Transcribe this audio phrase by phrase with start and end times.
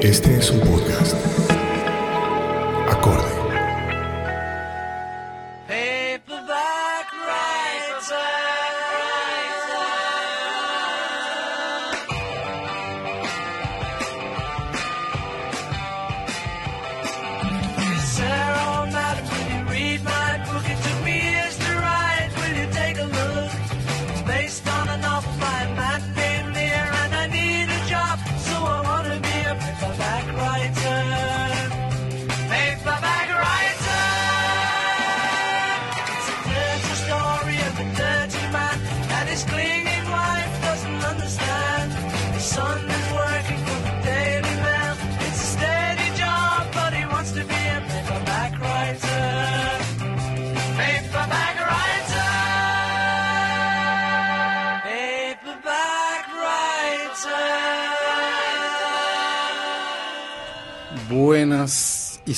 [0.00, 1.27] Este es un podcast.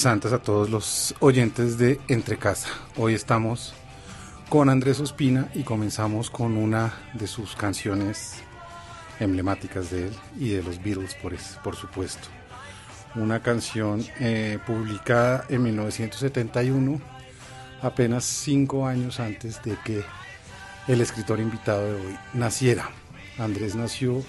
[0.00, 2.70] Santas a todos los oyentes de Entre Casa.
[2.96, 3.74] Hoy estamos
[4.48, 8.36] con Andrés Ospina y comenzamos con una de sus canciones
[9.18, 12.28] emblemáticas de él y de los Beatles, por, por supuesto.
[13.14, 16.98] Una canción eh, publicada en 1971,
[17.82, 20.02] apenas cinco años antes de que
[20.88, 22.88] el escritor invitado de hoy naciera.
[23.36, 24.22] Andrés nació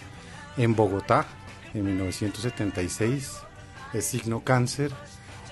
[0.58, 1.26] en Bogotá
[1.74, 3.38] en 1976,
[3.94, 4.92] es signo cáncer,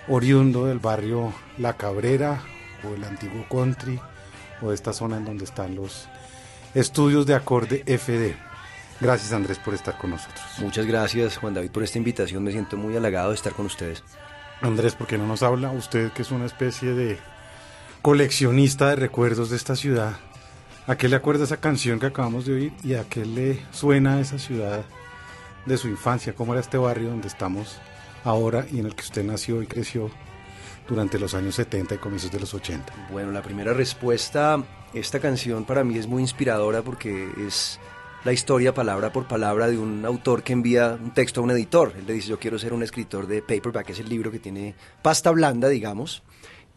[0.10, 2.42] oriundo del barrio La Cabrera
[2.84, 4.00] o el antiguo country
[4.62, 6.10] o esta zona en donde están los
[6.74, 8.36] estudios de acorde FD.
[9.00, 10.44] Gracias Andrés por estar con nosotros.
[10.58, 14.04] Muchas gracias Juan David por esta invitación, me siento muy halagado de estar con ustedes.
[14.62, 17.18] Andrés, ¿por qué no nos habla usted que es una especie de
[18.02, 20.18] coleccionista de recuerdos de esta ciudad?
[20.88, 24.20] ¿A qué le acuerda esa canción que acabamos de oír y a qué le suena
[24.20, 24.84] esa ciudad
[25.68, 26.34] de su infancia?
[26.34, 27.80] ¿Cómo era este barrio donde estamos
[28.24, 30.10] ahora y en el que usted nació y creció
[30.88, 33.10] durante los años 70 y comienzos de los 80?
[33.12, 34.64] Bueno, la primera respuesta,
[34.94, 37.80] esta canción para mí es muy inspiradora porque es
[38.26, 41.94] la historia palabra por palabra de un autor que envía un texto a un editor.
[41.98, 44.76] Él le dice, yo quiero ser un escritor de paperback, es el libro que tiene
[45.02, 46.24] pasta blanda, digamos.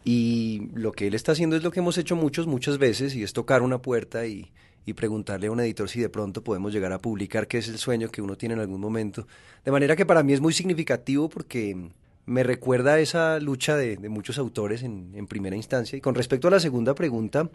[0.05, 3.23] Y lo que él está haciendo es lo que hemos hecho muchos, muchas veces, y
[3.23, 4.51] es tocar una puerta y,
[4.85, 7.77] y preguntarle a un editor si de pronto podemos llegar a publicar, que es el
[7.77, 9.27] sueño que uno tiene en algún momento.
[9.63, 11.89] De manera que para mí es muy significativo porque
[12.25, 15.97] me recuerda esa lucha de, de muchos autores en, en primera instancia.
[15.97, 17.49] Y con respecto a la segunda pregunta,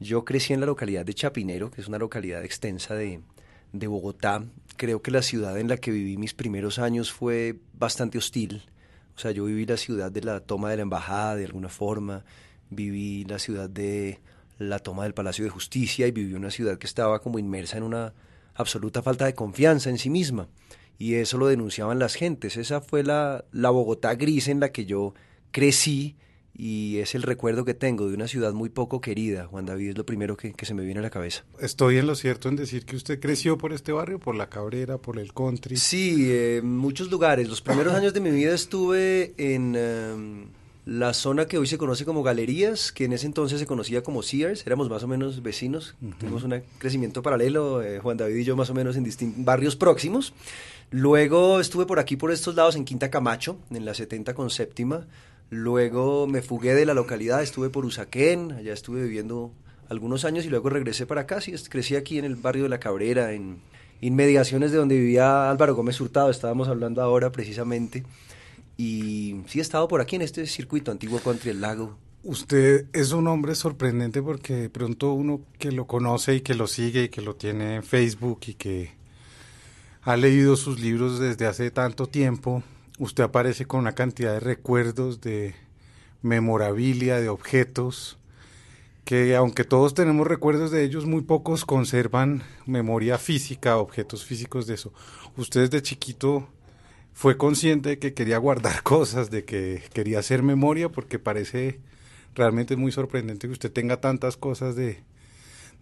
[0.00, 3.20] yo crecí en la localidad de Chapinero, que es una localidad extensa de,
[3.72, 4.44] de Bogotá.
[4.76, 8.62] Creo que la ciudad en la que viví mis primeros años fue bastante hostil.
[9.16, 12.24] O sea, yo viví la ciudad de la toma de la embajada de alguna forma,
[12.70, 14.20] viví la ciudad de
[14.60, 17.82] la toma del Palacio de Justicia y viví una ciudad que estaba como inmersa en
[17.82, 18.12] una
[18.54, 20.48] absoluta falta de confianza en sí misma.
[20.98, 22.58] Y eso lo denunciaban las gentes.
[22.58, 25.14] Esa fue la, la Bogotá gris en la que yo
[25.50, 26.16] crecí
[26.52, 29.46] y es el recuerdo que tengo de una ciudad muy poco querida.
[29.46, 31.42] Juan David es lo primero que, que se me viene a la cabeza.
[31.58, 34.98] Estoy en lo cierto en decir que usted creció por este barrio, por la Cabrera,
[34.98, 35.78] por el country.
[35.78, 37.48] Sí, eh, muchos lugares.
[37.48, 40.48] Los primeros años de mi vida estuve en em,
[40.86, 44.22] la zona que hoy se conoce como Galerías, que en ese entonces se conocía como
[44.22, 44.66] Sears.
[44.66, 45.94] Éramos más o menos vecinos.
[46.18, 49.76] Tuvimos un crecimiento paralelo, eh, Juan David y yo más o menos en distintos barrios
[49.76, 50.32] próximos.
[50.90, 55.06] Luego estuve por aquí, por estos lados, en Quinta Camacho, en la 70 con séptima.
[55.50, 59.52] Luego me fugué de la localidad, estuve por Usaquén, allá estuve viviendo
[59.88, 61.40] algunos años y luego regresé para acá.
[61.40, 63.58] Sí, crecí aquí en el barrio de La Cabrera, en
[64.00, 68.04] inmediaciones de donde vivía Álvaro Gómez Hurtado, estábamos hablando ahora precisamente.
[68.80, 71.98] Y sí he estado por aquí en este circuito antiguo country el lago.
[72.22, 76.66] Usted es un hombre sorprendente porque de pronto uno que lo conoce y que lo
[76.66, 78.92] sigue y que lo tiene en Facebook y que
[80.00, 82.62] ha leído sus libros desde hace tanto tiempo,
[82.98, 85.54] usted aparece con una cantidad de recuerdos, de
[86.22, 88.16] memorabilia, de objetos,
[89.04, 94.72] que aunque todos tenemos recuerdos de ellos, muy pocos conservan memoria física, objetos físicos de
[94.72, 94.90] eso.
[95.36, 96.48] Usted desde chiquito
[97.12, 101.80] fue consciente de que quería guardar cosas, de que quería hacer memoria, porque parece
[102.34, 104.98] realmente muy sorprendente que usted tenga tantas cosas de,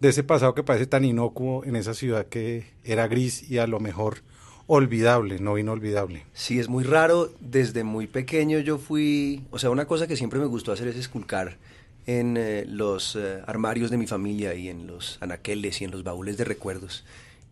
[0.01, 3.79] ese pasado que parece tan inocuo en esa ciudad que era gris y a lo
[3.79, 4.19] mejor
[4.67, 6.25] olvidable, no inolvidable.
[6.33, 7.31] Sí, es muy raro.
[7.39, 10.95] Desde muy pequeño yo fui, o sea, una cosa que siempre me gustó hacer es
[10.95, 11.57] esculcar
[12.05, 16.03] en eh, los eh, armarios de mi familia y en los anaqueles y en los
[16.03, 17.03] baúles de recuerdos.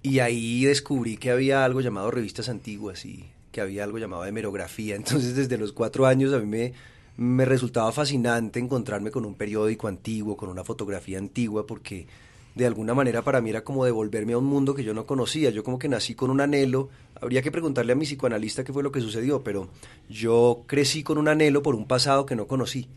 [0.03, 4.95] Y ahí descubrí que había algo llamado revistas antiguas y que había algo llamado hemerografía.
[5.01, 6.73] Entonces, desde los cuatro años a mí me,
[7.17, 12.05] me resultaba fascinante encontrarme con un periódico antiguo, con una fotografía antigua, porque
[12.53, 15.49] de alguna manera para mí era como devolverme a un mundo que yo no conocía.
[15.49, 16.89] Yo como que nací con un anhelo.
[17.19, 19.69] Habría que preguntarle a mi psicoanalista qué fue lo que sucedió, pero
[20.07, 22.87] yo crecí con un anhelo por un pasado que no conocí.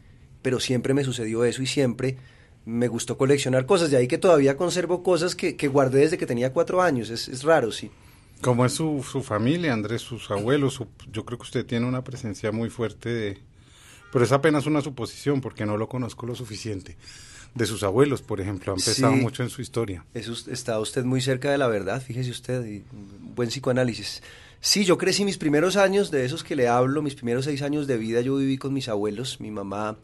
[0.42, 2.18] Pero siempre me sucedió eso y siempre
[2.66, 3.90] me gustó coleccionar cosas.
[3.90, 7.08] De ahí que todavía conservo cosas que, que guardé desde que tenía cuatro años.
[7.08, 7.90] Es, es raro, sí.
[8.40, 10.74] ¿Cómo es su, su familia, Andrés, sus abuelos?
[10.74, 13.38] Su- yo creo que usted tiene una presencia muy fuerte de...
[14.12, 16.96] Pero es apenas una suposición porque no lo conozco lo suficiente.
[17.54, 19.20] De sus abuelos, por ejemplo, han pesado Sí.
[19.20, 20.04] mucho en su historia.
[20.14, 22.84] Eso está usted muy cerca de la verdad, fíjese usted, y
[23.34, 24.22] buen psicoanálisis.
[24.60, 27.86] Sí, yo crecí mis primeros años, de esos que le hablo, mis primeros seis años
[27.86, 29.40] de vida, yo viví con mis abuelos.
[29.40, 29.96] Mi mamá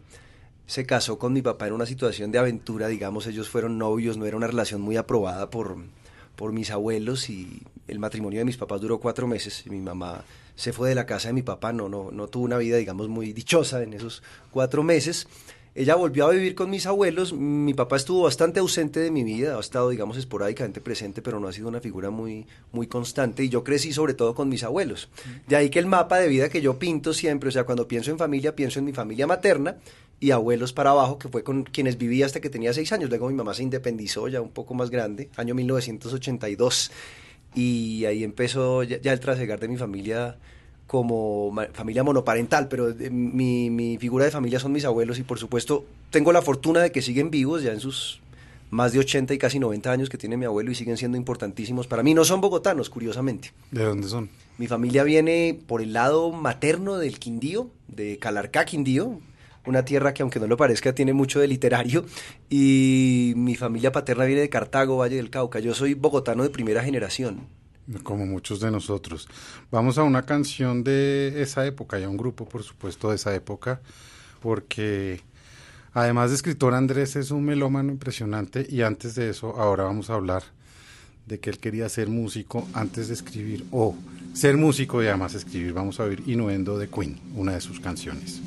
[0.66, 4.26] se casó con mi papá en una situación de aventura, digamos, ellos fueron novios, no
[4.26, 5.76] era una relación muy aprobada por,
[6.36, 9.64] por mis abuelos y el matrimonio de mis papás duró cuatro meses.
[9.66, 10.24] Y mi mamá
[10.54, 13.08] se fue de la casa de mi papá, no, no, no tuvo una vida, digamos,
[13.08, 15.26] muy dichosa en esos cuatro meses.
[15.78, 17.34] Ella volvió a vivir con mis abuelos.
[17.34, 21.48] Mi papá estuvo bastante ausente de mi vida, ha estado, digamos, esporádicamente presente, pero no
[21.48, 23.44] ha sido una figura muy, muy constante.
[23.44, 25.10] Y yo crecí sobre todo con mis abuelos.
[25.46, 28.10] De ahí que el mapa de vida que yo pinto siempre, o sea, cuando pienso
[28.10, 29.76] en familia, pienso en mi familia materna
[30.18, 33.10] y abuelos para abajo, que fue con quienes viví hasta que tenía seis años.
[33.10, 36.90] Luego mi mamá se independizó ya un poco más grande, año 1982.
[37.56, 40.36] Y ahí empezó ya, ya el trasegar de mi familia
[40.86, 45.84] como familia monoparental, pero mi, mi figura de familia son mis abuelos y por supuesto
[46.10, 48.20] tengo la fortuna de que siguen vivos ya en sus
[48.70, 51.86] más de 80 y casi 90 años que tiene mi abuelo y siguen siendo importantísimos
[51.86, 52.14] para mí.
[52.14, 53.52] No son bogotanos, curiosamente.
[53.70, 54.28] ¿De dónde son?
[54.58, 59.20] Mi familia viene por el lado materno del Quindío, de Calarcá, Quindío,
[59.66, 62.04] una tierra que aunque no lo parezca tiene mucho de literario,
[62.48, 65.58] y mi familia paterna viene de Cartago, Valle del Cauca.
[65.60, 67.46] Yo soy bogotano de primera generación.
[68.02, 69.28] Como muchos de nosotros.
[69.70, 73.34] Vamos a una canción de esa época y a un grupo, por supuesto, de esa
[73.34, 73.80] época,
[74.40, 75.20] porque
[75.92, 80.14] además de escritor, Andrés es un melómano impresionante y antes de eso, ahora vamos a
[80.14, 80.42] hablar
[81.26, 83.94] de que él quería ser músico antes de escribir, o
[84.32, 85.72] ser músico y además escribir.
[85.72, 88.40] Vamos a oír Innuendo de Queen, una de sus canciones.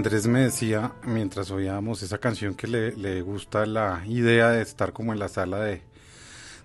[0.00, 4.94] Andrés me decía, mientras oíamos esa canción, que le, le gusta la idea de estar
[4.94, 5.82] como en la sala de,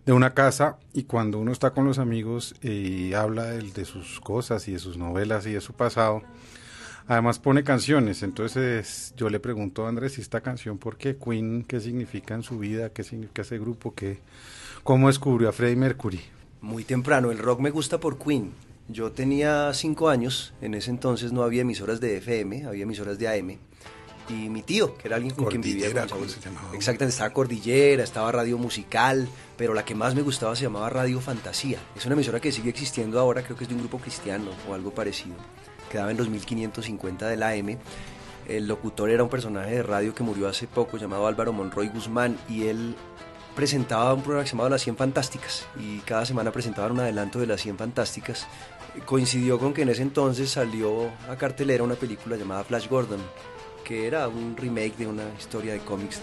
[0.05, 4.21] de una casa y cuando uno está con los amigos y habla de, de sus
[4.21, 6.21] cosas y de sus novelas y de su pasado,
[7.09, 8.23] además pone canciones.
[8.23, 11.17] Entonces yo le pregunto a Andrés, si esta canción por qué?
[11.17, 12.91] Queen, ¿qué significa en su vida?
[12.93, 13.93] ¿Qué significa ese grupo?
[13.93, 14.21] ¿Qué,
[14.85, 16.21] ¿Cómo descubrió a Freddie Mercury?
[16.61, 18.53] Muy temprano, el rock me gusta por Queen.
[18.87, 23.27] Yo tenía cinco años, en ese entonces no había emisoras de FM, había emisoras de
[23.27, 23.57] AM.
[24.27, 25.85] Y mi tío, que era alguien con quien vivía.
[25.85, 26.69] Cordillera, con- ¿cómo se llamaba?
[26.73, 29.27] Exactamente, estaba Cordillera, estaba Radio Musical,
[29.57, 31.77] pero la que más me gustaba se llamaba Radio Fantasía.
[31.95, 34.73] Es una emisora que sigue existiendo ahora, creo que es de un grupo cristiano o
[34.73, 35.35] algo parecido.
[35.91, 37.77] Quedaba en los 1550 del AM.
[38.47, 42.37] El locutor era un personaje de radio que murió hace poco llamado Álvaro Monroy Guzmán
[42.49, 42.95] y él
[43.55, 47.39] presentaba un programa que se llamaba Las 100 Fantásticas y cada semana presentaban un adelanto
[47.39, 48.47] de Las 100 Fantásticas.
[49.05, 53.19] Coincidió con que en ese entonces salió a cartelera una película llamada Flash Gordon,
[53.83, 56.21] que era un remake de una historia de cómics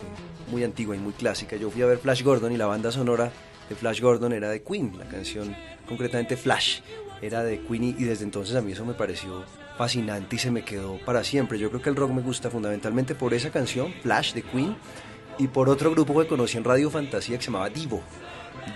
[0.50, 1.56] muy antigua y muy clásica.
[1.56, 3.30] Yo fui a ver Flash Gordon y la banda sonora
[3.68, 5.54] de Flash Gordon era de Queen, la canción
[5.86, 6.80] concretamente Flash
[7.20, 9.44] era de Queen y, y desde entonces a mí eso me pareció
[9.78, 11.58] fascinante y se me quedó para siempre.
[11.58, 14.76] Yo creo que el rock me gusta fundamentalmente por esa canción, Flash de Queen,
[15.38, 18.02] y por otro grupo que conocí en Radio Fantasía que se llamaba Divo.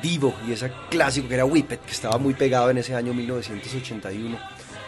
[0.03, 4.39] Divo y ese clásico que era Whippet, que estaba muy pegado en ese año 1981.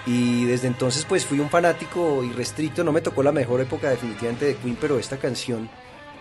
[0.07, 4.47] Y desde entonces pues fui un fanático irrestricto, no me tocó la mejor época definitivamente
[4.47, 5.69] de Queen, pero esta canción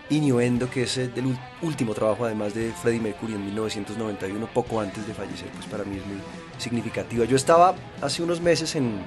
[0.09, 5.05] Innuendo, que es el del último trabajo además de Freddie Mercury en 1991, poco antes
[5.05, 6.17] de fallecer, pues para mí es muy
[6.57, 7.25] significativa.
[7.25, 8.99] Yo estaba hace unos meses en,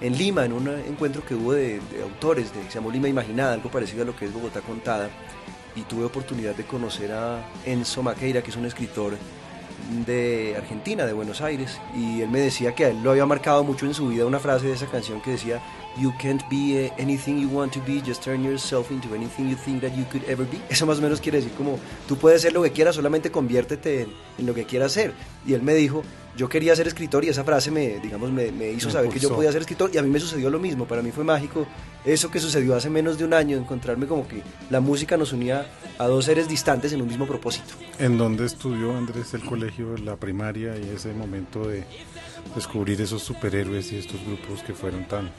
[0.00, 3.52] en Lima, en un encuentro que hubo de, de autores, de, se llamó Lima Imaginada,
[3.52, 5.10] algo parecido a lo que es Bogotá Contada,
[5.76, 9.16] y tuve oportunidad de conocer a Enzo Maqueira, que es un escritor
[10.06, 13.86] de Argentina, de Buenos Aires, y él me decía que él lo había marcado mucho
[13.86, 15.60] en su vida una frase de esa canción que decía,
[15.98, 19.56] You can't be eh, anything you want to be, just turn yourself into anything you
[19.56, 20.60] think that you could ever be.
[20.68, 24.02] Eso más o menos quiere decir como, tú puedes ser lo que quieras, solamente conviértete
[24.02, 25.14] en, en lo que quieras ser.
[25.46, 26.02] Y él me dijo,
[26.36, 29.18] yo quería ser escritor y esa frase me, digamos, me, me hizo Me saber que
[29.18, 31.66] yo podía ser escritor y a mí me sucedió lo mismo, para mí fue mágico
[32.04, 35.66] eso que sucedió hace menos de un año, encontrarme como que la música nos unía
[35.98, 37.74] a dos seres distantes en un mismo propósito.
[37.98, 41.84] ¿En dónde estudió Andrés el colegio, la primaria y ese momento de
[42.54, 45.32] descubrir esos superhéroes y estos grupos que fueron tan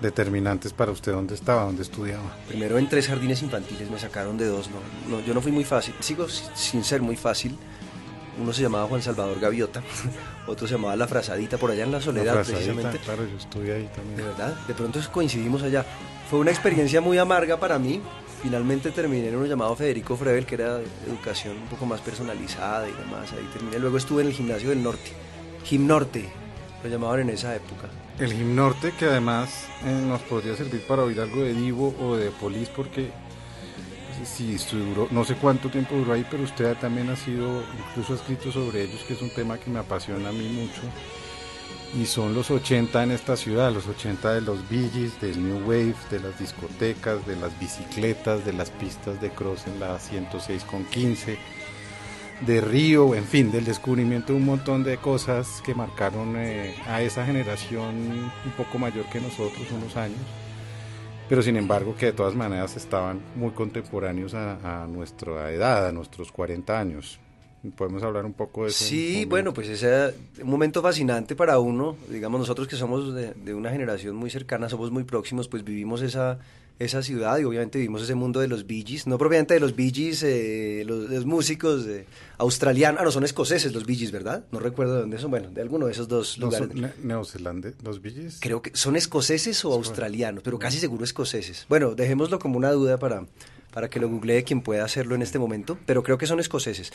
[0.00, 1.12] determinantes para usted?
[1.12, 1.64] ¿Dónde estaba?
[1.64, 2.36] ¿Dónde estudiaba?
[2.48, 5.64] Primero en tres jardines infantiles me sacaron de dos, no, no, yo no fui muy
[5.64, 7.56] fácil, sigo si- sin ser muy fácil.
[8.40, 9.82] Uno se llamaba Juan Salvador Gaviota,
[10.46, 12.98] otro se llamaba La Frazadita, por allá en La Soledad La precisamente.
[12.98, 14.16] claro, yo estuve ahí De también.
[14.28, 15.84] verdad, de pronto coincidimos allá.
[16.30, 18.00] Fue una experiencia muy amarga para mí.
[18.40, 20.78] Finalmente terminé en uno llamado Federico Frevel, que era
[21.08, 23.32] educación un poco más personalizada y demás.
[23.32, 23.80] Ahí terminé.
[23.80, 25.10] Luego estuve en el gimnasio del norte,
[25.64, 26.28] Gim Norte,
[26.84, 27.88] lo llamaban en esa época.
[28.18, 32.32] El Gimnorte, que además eh, nos podría servir para oír algo de Divo o de
[32.32, 33.10] Polis, porque
[34.18, 38.14] pues, esto duró, no sé cuánto tiempo duró ahí, pero usted también ha sido, incluso
[38.14, 40.80] ha escrito sobre ellos, que es un tema que me apasiona a mí mucho.
[41.96, 45.94] Y son los 80 en esta ciudad, los 80 de los Gees, del New Wave,
[46.10, 50.84] de las discotecas, de las bicicletas, de las pistas de cross en la 106 con
[50.86, 51.38] 15
[52.46, 57.02] de Río, en fin, del descubrimiento de un montón de cosas que marcaron eh, a
[57.02, 60.18] esa generación un poco mayor que nosotros, unos años,
[61.28, 65.92] pero sin embargo que de todas maneras estaban muy contemporáneos a, a nuestra edad, a
[65.92, 67.18] nuestros 40 años.
[67.76, 68.84] Podemos hablar un poco de eso.
[68.84, 71.96] Sí, bueno, pues ese un momento fascinante para uno.
[72.08, 76.00] Digamos, nosotros que somos de, de una generación muy cercana, somos muy próximos, pues vivimos
[76.02, 76.38] esa,
[76.78, 79.06] esa ciudad y obviamente vivimos ese mundo de los Bee Gees.
[79.06, 82.06] No propiamente de los Bee Gees, eh, los, los músicos eh,
[82.38, 83.00] australianos.
[83.00, 84.44] Ah, no, son escoceses los Bee Gees, ¿verdad?
[84.52, 85.30] No recuerdo de dónde son.
[85.30, 86.74] Bueno, de alguno de esos dos No, lugares.
[86.74, 88.38] ne- neozelandes, los Bee Gees.
[88.40, 91.66] Creo que son escoceses o australianos, pero casi seguro escoceses.
[91.68, 93.26] Bueno, dejémoslo como una duda para,
[93.72, 96.92] para que lo googlee quien pueda hacerlo en este momento, pero creo que son escoceses.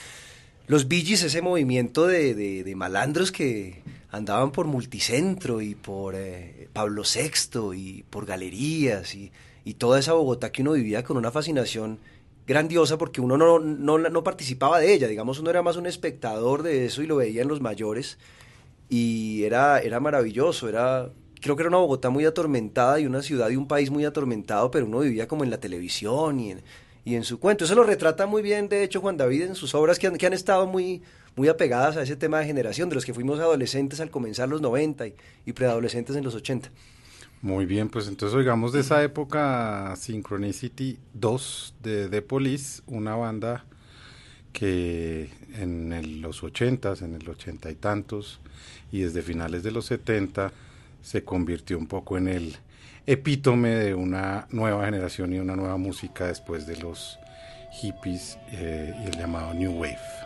[0.68, 6.16] Los Bee Gees, ese movimiento de, de- de malandros que andaban por Multicentro y por
[6.16, 9.32] eh, Pablo VI y por galerías y,
[9.66, 12.00] y toda esa Bogotá que uno vivía con una fascinación
[12.46, 16.64] grandiosa porque uno no, no, no participaba de ella, digamos, uno era más un espectador
[16.64, 18.18] de eso y lo veía en los mayores
[18.90, 21.10] y era, era maravilloso, era,
[21.42, 24.70] creo que era una Bogotá muy atormentada y una ciudad y un país muy atormentado,
[24.72, 26.62] pero uno vivía como en la televisión y en,
[27.06, 27.66] y en su cuento.
[27.66, 30.26] Eso lo retrata muy bien, de hecho, Juan David en sus obras que han, que
[30.28, 31.02] han estado muy,
[31.36, 34.62] muy apegadas a ese tema de generación, de los que fuimos adolescentes al comenzar los
[34.62, 35.16] 90 y,
[35.46, 36.70] y preadolescentes en los 80.
[37.44, 43.66] Muy bien, pues entonces oigamos de esa época Synchronicity 2 de The Police, una banda
[44.54, 48.40] que en los 80s, en el 80 y tantos,
[48.94, 50.54] y desde finales de los 70
[51.02, 52.56] se convirtió un poco en el
[53.08, 57.20] epítome de una nueva generación y una nueva música después de los
[57.74, 60.23] hippies eh, y el llamado New Wave.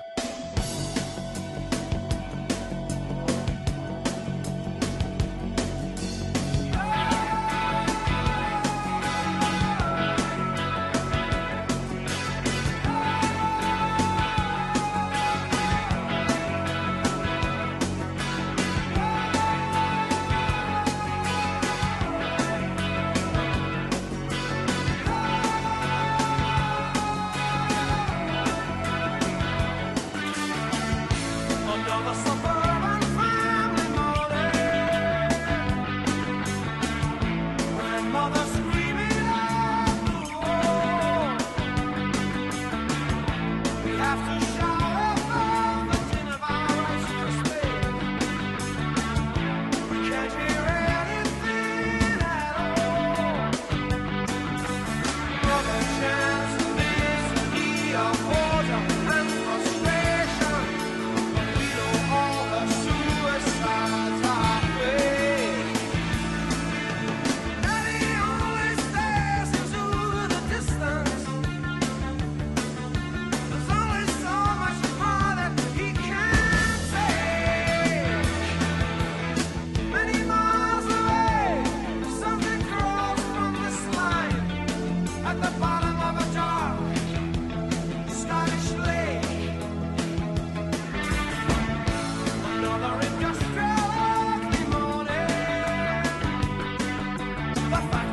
[97.70, 98.07] Bye-bye.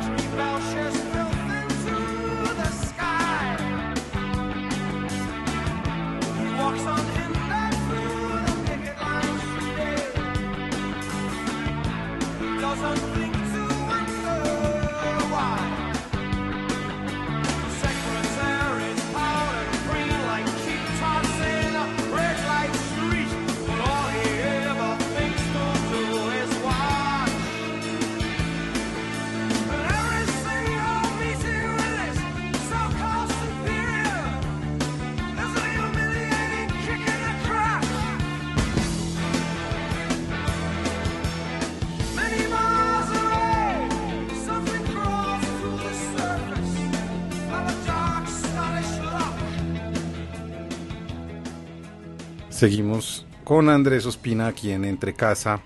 [52.55, 55.61] Seguimos con Andrés Ospina aquí en Entre Casa.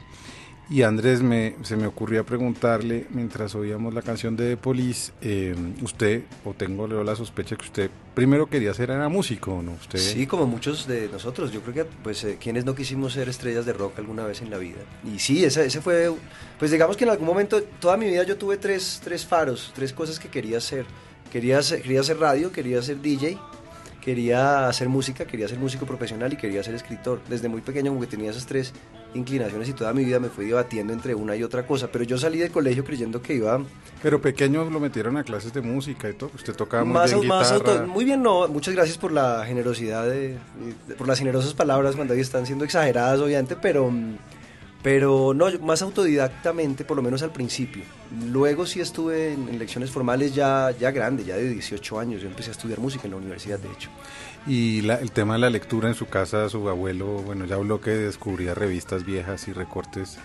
[0.71, 5.55] Y Andrés, me, se me ocurría preguntarle, mientras oíamos la canción de The Police, eh,
[5.83, 9.73] usted, o tengo la sospecha que usted primero quería ser era músico, ¿no?
[9.73, 11.51] Usted, Sí, como muchos de nosotros.
[11.51, 14.49] Yo creo que, pues, eh, quienes no quisimos ser estrellas de rock alguna vez en
[14.49, 14.79] la vida.
[15.05, 16.11] Y sí, ese, ese fue,
[16.57, 19.93] pues, digamos que en algún momento, toda mi vida yo tuve tres, tres faros, tres
[19.93, 20.87] cosas que quería hacer.
[21.31, 23.37] Quería hacer, quería hacer radio, quería ser DJ,
[24.01, 27.19] quería hacer música, quería ser músico profesional y quería ser escritor.
[27.29, 28.73] Desde muy pequeño como que tenía esas tres
[29.13, 31.87] inclinaciones y toda mi vida me fui debatiendo entre una y otra cosa.
[31.91, 33.59] Pero yo salí del colegio creyendo que iba
[34.03, 36.31] Pero pequeño lo metieron a clases de música y todo.
[36.35, 37.85] Usted tocaba muy más, bien más guitarra.
[37.87, 38.47] muy bien, no.
[38.47, 40.37] Muchas gracias por la generosidad, de,
[40.87, 44.15] de- por las generosas palabras cuando hoy están siendo exageradas, obviamente, pero, mm,
[44.81, 47.83] pero no, más autodidactamente, por lo menos al principio.
[48.31, 52.21] Luego sí estuve en, en lecciones formales ya, ya grande, ya de 18 años.
[52.21, 53.89] Yo empecé a estudiar música en la universidad, de hecho.
[54.47, 57.81] Y la- el tema de la lectura en su casa, su abuelo, bueno, ya habló
[57.81, 60.17] que descubría revistas viejas y recortes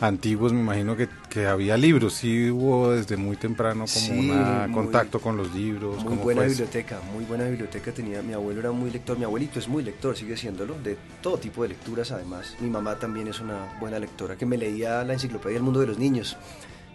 [0.00, 0.52] antiguos.
[0.52, 2.14] Me imagino que, que había libros.
[2.14, 5.96] Sí hubo desde muy temprano como Sí, un contacto con los libros.
[5.96, 8.22] Muy ¿cómo buena biblioteca, muy buena biblioteca tenía.
[8.22, 11.62] Mi abuelo era muy lector, mi abuelito es muy lector, sigue siéndolo, de todo tipo
[11.62, 12.56] de lecturas además.
[12.60, 15.86] Mi mamá también es una buena lectora, que me leía la enciclopedia del mundo de
[15.86, 16.36] los niños.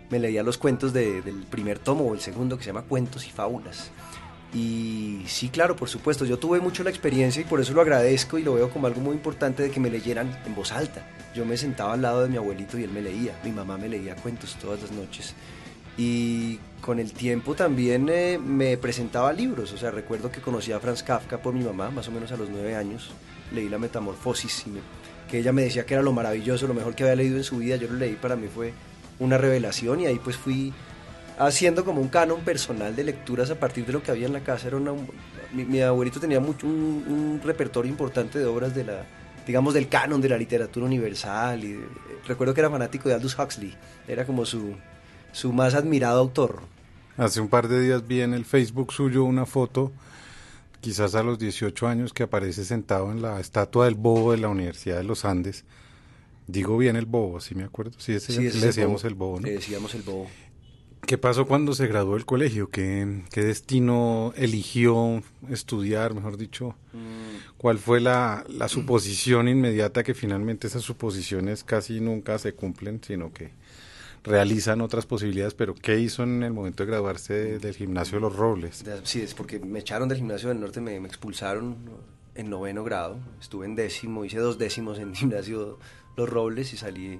[0.09, 3.25] Me leía los cuentos de- del primer tomo o el segundo que se llama Cuentos
[3.27, 3.91] y Fábulas.
[4.53, 8.37] Y sí, claro, por supuesto, yo tuve mucho la experiencia y por eso lo agradezco
[8.37, 11.05] y lo veo como algo muy importante de que me leyeran en voz alta.
[11.33, 13.87] Yo me sentaba al lado de mi abuelito y él me leía, mi mamá me
[13.87, 15.33] leía cuentos todas las noches.
[15.97, 20.79] Y con el tiempo también eh, me presentaba libros, o sea, recuerdo que conocí a
[20.79, 23.11] Franz Kafka por mi mamá, más o menos a los nueve años,
[23.53, 24.65] leí La Metamorfosis,
[25.29, 27.57] que ella me decía que era lo maravilloso, lo mejor que había leído en su
[27.57, 28.73] vida, yo lo leí, para mí fue
[29.19, 30.73] una revelación y ahí pues fui
[31.37, 34.41] haciendo como un canon personal de lecturas a partir de lo que había en la
[34.41, 34.67] casa.
[34.67, 34.93] Era una,
[35.53, 36.73] mi, mi abuelito tenía mucho, un,
[37.07, 39.05] un repertorio importante de obras de la,
[39.47, 41.63] digamos, del canon de la literatura universal.
[41.63, 41.79] Y, eh,
[42.27, 43.75] recuerdo que era fanático de Aldous Huxley,
[44.07, 44.75] era como su,
[45.31, 46.61] su más admirado autor.
[47.17, 49.91] Hace un par de días vi en el Facebook suyo una foto,
[50.79, 54.47] quizás a los 18 años, que aparece sentado en la estatua del bobo de la
[54.47, 55.65] Universidad de los Andes.
[56.47, 57.91] Digo bien el bobo, sí me acuerdo.
[57.97, 59.07] Sí, ese, Sí, ese es le el decíamos bobo.
[59.09, 59.47] el bobo, ¿no?
[59.47, 60.27] Le decíamos el bobo.
[61.05, 62.69] ¿Qué pasó cuando se graduó del colegio?
[62.69, 66.75] ¿Qué, qué destino eligió estudiar, mejor dicho?
[67.57, 73.33] ¿Cuál fue la, la suposición inmediata que finalmente esas suposiciones casi nunca se cumplen, sino
[73.33, 73.51] que
[74.23, 75.53] realizan otras posibilidades?
[75.53, 78.83] Pero ¿qué hizo en el momento de graduarse de- del gimnasio de los Robles?
[79.03, 81.75] Sí, es porque me echaron del gimnasio del norte, me, me expulsaron
[82.35, 83.19] en noveno grado.
[83.41, 85.77] Estuve en décimo, hice dos décimos en gimnasio
[86.15, 87.19] Los Robles y salí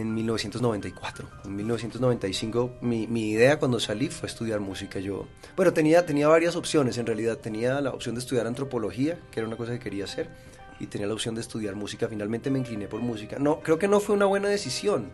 [0.00, 1.28] en 1994.
[1.44, 4.98] En 1995 mi, mi idea cuando salí fue estudiar música.
[5.00, 5.26] Yo,
[5.56, 7.38] bueno, tenía, tenía varias opciones en realidad.
[7.38, 10.30] Tenía la opción de estudiar antropología, que era una cosa que quería hacer,
[10.80, 12.08] y tenía la opción de estudiar música.
[12.08, 13.38] Finalmente me incliné por música.
[13.38, 15.10] No, creo que no fue una buena decisión.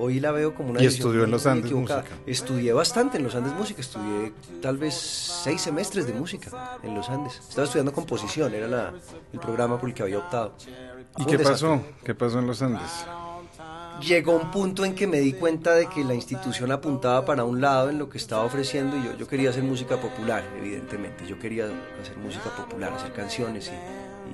[0.00, 2.04] Hoy la veo como una ¿Y decisión estudió en los Andes música?
[2.24, 7.08] Estudié bastante en los Andes música, estudié tal vez seis semestres de música en los
[7.10, 7.40] Andes.
[7.48, 8.94] Estaba estudiando composición, era la-
[9.32, 10.54] el programa por el que había optado.
[11.16, 11.68] ¿Y qué desastre.
[11.68, 11.82] pasó?
[12.04, 12.82] ¿Qué pasó en los Andes?
[14.00, 17.60] Llegó un punto en que me di cuenta de que la institución apuntaba para un
[17.60, 21.26] lado en lo que estaba ofreciendo y yo, yo quería hacer música popular, evidentemente.
[21.26, 21.64] Yo quería
[22.00, 23.72] hacer música popular, hacer canciones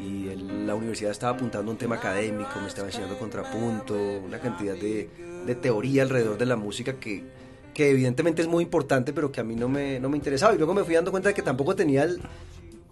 [0.01, 0.25] y,
[0.67, 5.09] la universidad estaba apuntando a un tema académico, me estaba enseñando contrapunto, una cantidad de,
[5.61, 7.23] teoría alrededor de la música que,
[7.75, 10.55] que evidentemente es muy importante, pero que a mí no me, no me interesaba.
[10.55, 12.21] Y luego me fui dando cuenta de que tampoco tenía el,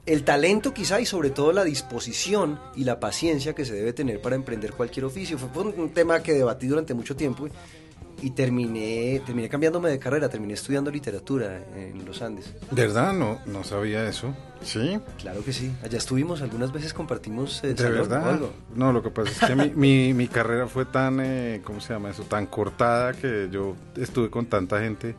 [0.04, 4.20] el talento quizá y sobre todo la disposición y la paciencia que se debe tener
[4.20, 5.38] para emprender cualquier oficio.
[5.38, 10.28] Fue, un, tema que debatí durante mucho tiempo y, y terminé, terminé cambiándome de carrera,
[10.28, 12.52] terminé estudiando literatura en los Andes.
[12.70, 13.12] ¿De verdad?
[13.12, 14.34] No, no sabía eso.
[14.62, 14.98] ¿Sí?
[15.18, 18.30] Claro que sí, allá estuvimos, algunas veces compartimos el ¿De salón o verdad?
[18.30, 18.52] algo.
[18.74, 21.92] No, lo que pasa es que mi, mi, mi carrera fue tan, eh, ¿cómo se
[21.92, 22.24] llama eso?
[22.24, 25.14] Tan cortada que yo estuve con tanta gente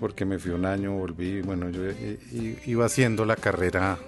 [0.00, 3.98] porque me fui un año, volví, bueno, yo eh, i- iba haciendo la carrera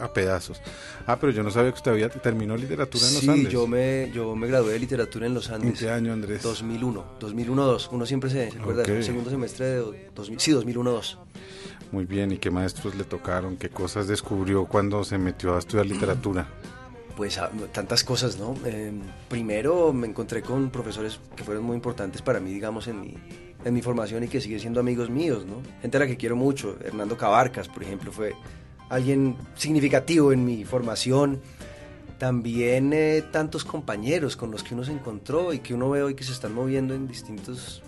[0.00, 0.60] a pedazos.
[1.06, 3.52] Ah, pero yo no sabía que usted había terminó literatura en los sí, Andes.
[3.52, 5.78] yo me, yo me gradué de literatura en los ¿En Andes.
[5.80, 6.42] qué año, Andrés?
[6.42, 7.88] 2001, 2001-2.
[7.92, 8.88] Uno siempre se, se acuerda Ok.
[8.88, 11.18] del segundo semestre de do- 2000, sí, 2001-2.
[11.92, 13.56] Muy bien, ¿y qué maestros le tocaron?
[13.56, 16.46] ¿Qué cosas descubrió cuando se metió a estudiar literatura?
[17.16, 18.56] Pues ah, tantas cosas, ¿no?
[18.64, 18.92] Eh,
[19.28, 23.14] primero me encontré con profesores que fueron muy importantes para mí, digamos, en mi,
[23.64, 25.62] en mi formación y que siguen siendo amigos míos, ¿no?
[25.82, 26.76] Gente a la que quiero mucho.
[26.84, 28.34] Hernando Cabarcas, por ejemplo, fue
[28.90, 31.40] alguien significativo en mi formación.
[32.18, 36.14] También eh, tantos compañeros con los que uno se encontró y que uno ve hoy
[36.14, 37.82] que se están moviendo en distintos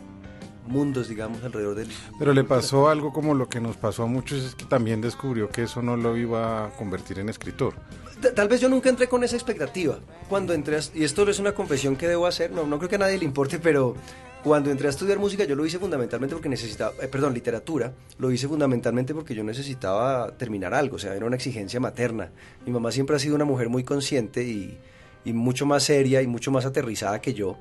[0.66, 1.88] mundos, digamos, alrededor del...
[2.18, 5.48] Pero le pasó algo como lo que nos pasó a muchos, es que también descubrió
[5.48, 7.74] que eso no lo iba a convertir en escritor.
[8.20, 10.00] Ta- Tal vez yo nunca entré con esa expectativa.
[10.28, 12.96] Cuando entré, a- y esto es una confesión que debo hacer, no, no creo que
[12.96, 13.94] a nadie le importe, pero
[14.42, 18.30] cuando entré a estudiar música yo lo hice fundamentalmente porque necesitaba, eh, perdón, literatura, lo
[18.30, 22.30] hice fundamentalmente porque yo necesitaba terminar algo, o sea, era una exigencia materna.
[22.64, 24.78] Mi mamá siempre ha sido una mujer muy consciente y,
[25.24, 27.56] mucho más seria y mucho más aterrizada que yo,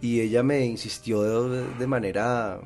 [0.00, 2.58] y ella me insistió de manera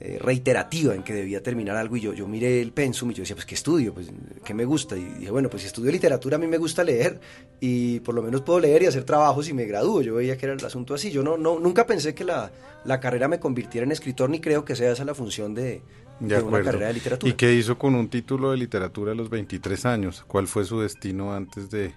[0.00, 3.22] eh, reiterativa en que debía terminar algo y yo, yo miré el pensum y yo
[3.22, 3.92] decía, pues ¿qué estudio?
[3.92, 4.08] Pues
[4.44, 4.96] ¿qué me gusta?
[4.96, 7.20] Y dije, bueno, pues si estudio literatura a mí me gusta leer
[7.60, 10.00] y por lo menos puedo leer y hacer trabajos y me gradúo.
[10.02, 11.10] Yo veía que era el asunto así.
[11.10, 12.50] Yo no, no nunca pensé que la,
[12.84, 15.80] la carrera me convirtiera en escritor ni creo que sea esa la función de, De
[16.20, 16.64] de una acuerdo.
[16.66, 17.30] carrera de literatura.
[17.30, 20.24] ¿Y qué hizo con un título de literatura a los 23 años?
[20.28, 21.92] ¿Cuál fue su destino antes de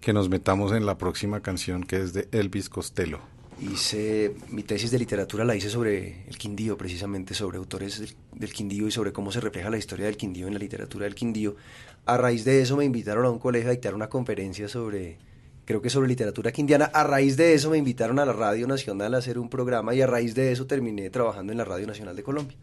[0.00, 3.20] que nos metamos en la próxima canción que es de Elvis Costello?
[3.60, 8.52] Hice mi tesis de literatura la hice sobre el Quindío, precisamente sobre autores del, del
[8.52, 11.56] Quindío y sobre cómo se refleja la historia del Quindío en la literatura del Quindío.
[12.04, 15.16] A raíz de eso me invitaron a un colegio a dictar una conferencia sobre,
[15.64, 16.84] creo que sobre literatura quindiana.
[16.86, 20.02] A raíz de eso me invitaron a la Radio Nacional a hacer un programa y
[20.02, 22.56] a raíz de eso terminé trabajando en la Radio Nacional de Colombia,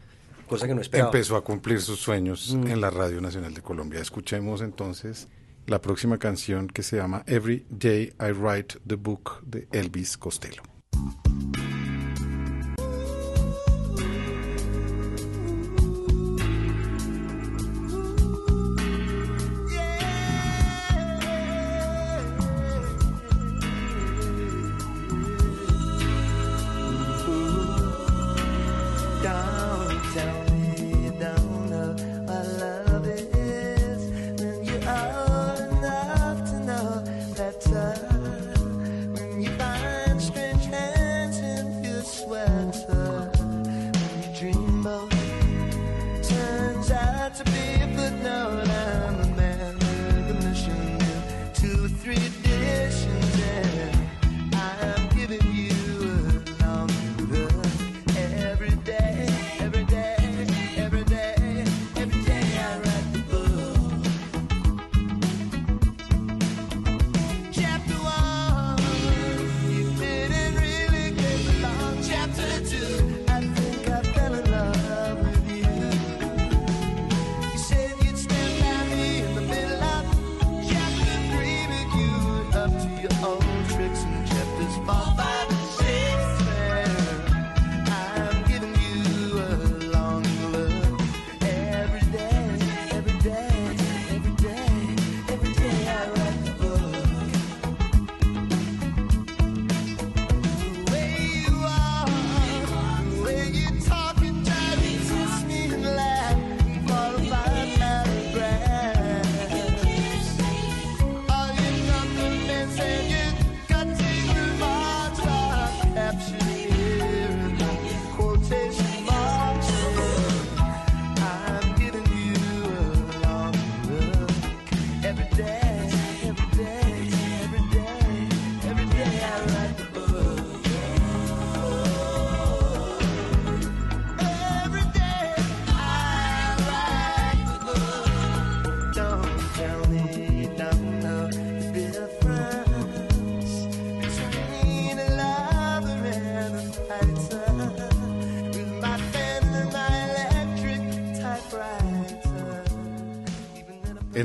[0.48, 1.10] cosa que no esperaba.
[1.10, 2.68] Empezó a cumplir sus sueños Mm.
[2.68, 4.00] en la Radio Nacional de Colombia.
[4.00, 5.26] Escuchemos entonces
[5.66, 10.62] la próxima canción que se llama Every Day I Write the Book de Elvis Costello.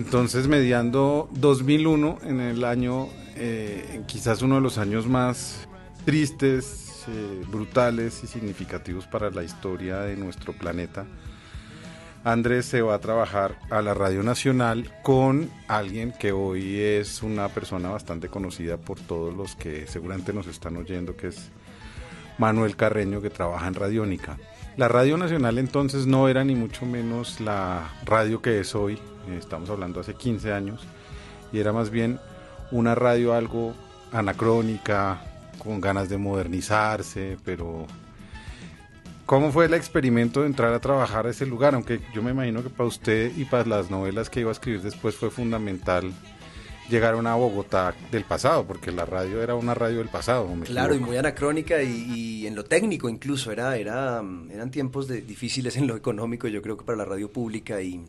[0.09, 5.67] Entonces, mediando 2001, en el año, eh, quizás uno de los años más
[6.03, 11.05] tristes, eh, brutales y significativos para la historia de nuestro planeta,
[12.23, 17.47] Andrés se va a trabajar a la Radio Nacional con alguien que hoy es una
[17.49, 21.51] persona bastante conocida por todos los que seguramente nos están oyendo, que es
[22.39, 24.37] Manuel Carreño, que trabaja en Radiónica.
[24.79, 28.97] La Radio Nacional entonces no era ni mucho menos la radio que es hoy,
[29.37, 30.87] estamos hablando hace 15 años,
[31.51, 32.17] y era más bien
[32.71, 33.73] una radio algo
[34.13, 35.21] anacrónica,
[35.61, 37.87] con ganas de modernizarse, pero
[39.25, 41.75] ¿cómo fue el experimento de entrar a trabajar a ese lugar?
[41.75, 44.81] Aunque yo me imagino que para usted y para las novelas que iba a escribir
[44.81, 46.13] después fue fundamental
[46.89, 50.47] llegar a una Bogotá del pasado, porque la radio era una radio del pasado.
[50.65, 55.78] claro, y muy anacrónica y, en lo técnico incluso, era, era, eran tiempos de, difíciles
[55.78, 58.06] en lo económico, yo creo que para la radio pública y,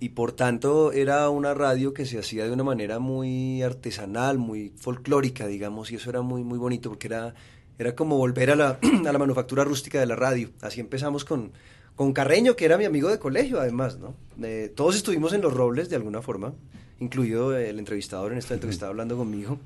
[0.00, 4.72] y por tanto era una radio que se hacía de una manera muy artesanal, muy
[4.76, 7.34] folclórica, digamos, y eso era muy, muy bonito porque era,
[7.78, 10.50] era como volver a la, a la manufactura rústica de la radio.
[10.60, 11.52] Así empezamos con,
[11.98, 14.14] con Carreño, que era mi amigo de colegio, además, ¿no?
[14.42, 16.54] Eh, todos estuvimos en los robles de alguna forma,
[17.00, 19.58] incluido el entrevistador en este momento que estaba hablando conmigo.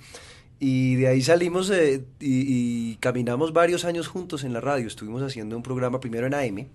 [0.58, 4.86] Y de ahí salimos eh, y, y, caminamos varios años juntos en la radio.
[4.86, 6.68] Estuvimos haciendo un programa primero en AM,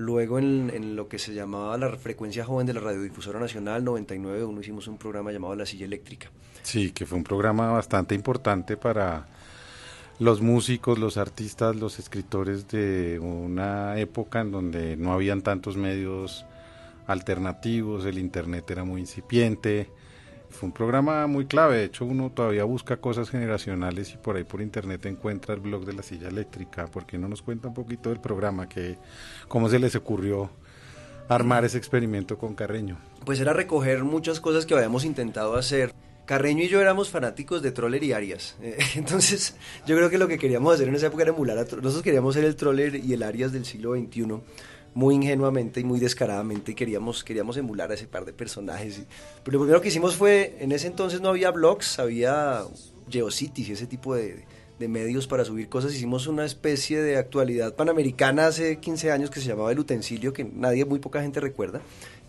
[0.00, 4.88] Luego en, lo que se llamaba la frecuencia joven de la Radiodifusora Nacional 99.1 hicimos
[4.88, 6.30] un programa llamado La Silla Eléctrica.
[6.62, 9.28] Sí, que fue un programa bastante importante para
[10.20, 16.44] los músicos, los artistas, los escritores de una época en donde no habían tantos medios
[17.06, 19.88] alternativos, el internet era muy incipiente,
[20.50, 24.44] fue un programa muy clave, de hecho uno todavía busca cosas generacionales y por ahí
[24.44, 28.10] por internet encuentra el blog de la silla eléctrica, porque no nos cuenta un poquito
[28.10, 28.98] del programa, que
[29.48, 30.50] cómo se les ocurrió
[31.30, 32.98] armar ese experimento con Carreño.
[33.24, 35.94] Pues era recoger muchas cosas que habíamos intentado hacer.
[36.30, 38.54] Carreño y yo éramos fanáticos de Troller y Arias.
[38.94, 42.02] Entonces, yo creo que lo que queríamos hacer en esa época era emular a Nosotros
[42.02, 44.40] queríamos ser el Troller y el Arias del siglo XXI
[44.94, 49.02] muy ingenuamente y muy descaradamente queríamos, queríamos emular a ese par de personajes.
[49.42, 52.62] Pero lo primero que hicimos fue, en ese entonces no había blogs, había
[53.10, 54.44] Geocities y ese tipo de
[54.78, 55.92] medios para subir cosas.
[55.92, 60.44] Hicimos una especie de actualidad panamericana hace 15 años que se llamaba El Utensilio, que
[60.44, 61.80] nadie, muy poca gente recuerda.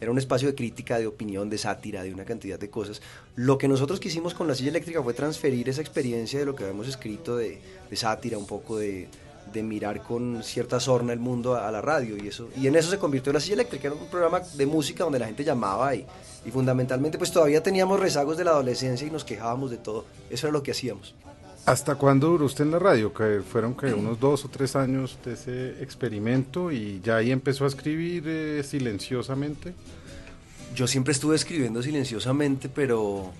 [0.01, 3.03] Era un espacio de crítica, de opinión, de sátira, de una cantidad de cosas.
[3.35, 6.63] Lo que nosotros quisimos con la silla eléctrica fue transferir esa experiencia de lo que
[6.63, 7.61] habíamos escrito de,
[7.93, 9.07] sátira, un poco de,
[9.53, 12.49] de mirar con cierta sorna el mundo a, la radio y eso.
[12.59, 13.89] Y en eso se convirtió la silla eléctrica.
[13.89, 16.03] Era un programa de música donde la gente llamaba y,
[16.45, 20.05] y fundamentalmente pues todavía teníamos rezagos de la adolescencia y nos quejábamos de todo.
[20.31, 21.13] Eso era lo que hacíamos
[21.65, 23.13] ¿Hasta cuándo duró usted en la radio?
[23.13, 27.65] Que fueron que unos dos o tres años de ese experimento y ya ahí empezó
[27.65, 29.73] a escribir eh, silenciosamente.
[30.75, 33.31] Yo siempre estuve escribiendo silenciosamente, pero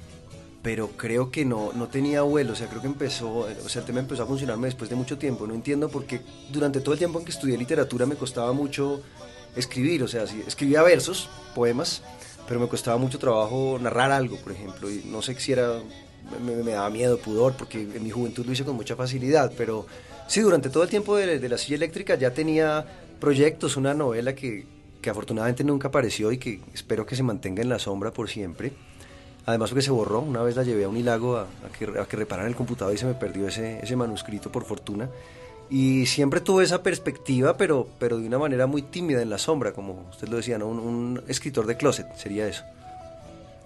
[0.61, 3.85] pero creo que no, no tenía vuelo, o sea, creo que empezó, o sea, el
[3.85, 6.99] tema empezó a funcionarme después de mucho tiempo, no entiendo por qué durante todo el
[6.99, 9.01] tiempo en que estudié literatura me costaba mucho
[9.55, 12.03] escribir, o sea, sí, escribía versos, poemas,
[12.47, 15.79] pero me costaba mucho trabajo narrar algo, por ejemplo, y no sé si era,
[16.43, 19.85] me, daba miedo, pudor, porque en mi juventud lo hice con mucha facilidad, pero
[20.27, 22.85] sí, durante todo el tiempo de, de la silla eléctrica ya tenía
[23.19, 24.65] proyectos, una novela que,
[25.01, 28.73] que afortunadamente nunca apareció y que espero que se mantenga en la sombra por siempre
[29.45, 32.17] Además porque se borró, una vez la llevé a un hilago a, que, a que
[32.17, 35.09] repararan el computador y se me perdió ese, ese manuscrito por fortuna.
[35.69, 39.71] Y siempre tuve esa perspectiva, pero, pero de una manera muy tímida en la sombra,
[39.71, 40.67] como usted lo decía, ¿no?
[40.67, 42.63] un, escritor de closet sería eso.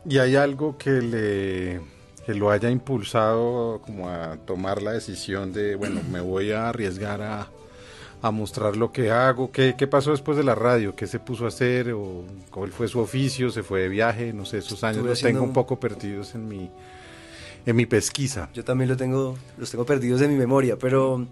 [0.07, 1.81] ¿Y hay algo que le
[2.25, 7.21] que lo haya impulsado como a tomar la decisión de, bueno, me voy a arriesgar
[7.21, 7.47] a,
[8.21, 9.51] a mostrar lo que hago.
[9.51, 10.95] ¿Qué, ¿Qué, pasó después de la radio?
[10.95, 11.91] ¿Qué se puso a hacer?
[11.93, 13.51] ¿O ¿Cuál fue su oficio?
[13.51, 14.33] ¿Se fue de viaje?
[14.33, 16.71] No sé, esos años los tengo un poco perdidos en mi,
[17.63, 18.49] en mi pesquisa.
[18.55, 21.27] Yo también lo tengo, los tengo perdidos en mi memoria, pero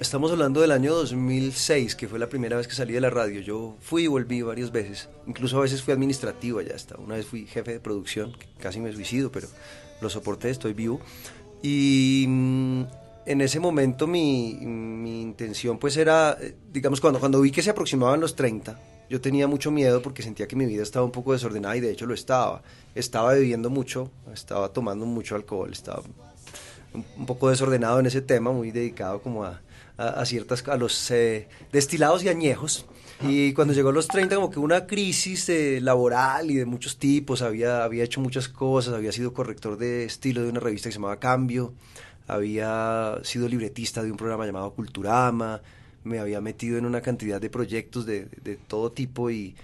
[0.00, 3.40] estamos hablando del año 2006, que fue la primera vez que salí de la radio.
[3.40, 6.96] Yo fui y volví varias veces, incluso a veces fui administrativo allá hasta.
[6.96, 9.46] Una vez fui jefe de producción, casi me suicido, pero
[10.02, 11.00] lo soporté, estoy vivo.
[11.62, 12.82] Y mm,
[13.26, 17.70] en ese momento mi, mi, intención pues era, eh, digamos, cuando, cuando vi que se
[17.70, 21.32] aproximaban los 30, yo tenía mucho miedo porque sentía que mi vida estaba un poco
[21.32, 22.62] desordenada y de hecho lo estaba.
[22.94, 26.02] Estaba bebiendo mucho, estaba tomando mucho alcohol, estaba
[26.94, 29.60] un, poco desordenado en ese tema, muy dedicado como a,
[29.96, 32.86] a, ciertas, a los eh, destilados y añejos.
[33.28, 36.98] Y cuando llegó a los 30, como que una crisis eh, laboral y de muchos
[36.98, 40.92] tipos, había, había hecho muchas cosas, había sido corrector de estilo de una revista que
[40.92, 41.72] se llamaba Cambio,
[42.26, 45.60] había sido libretista de un programa llamado Culturama,
[46.04, 49.54] me había metido en una cantidad de proyectos de, de todo tipo y,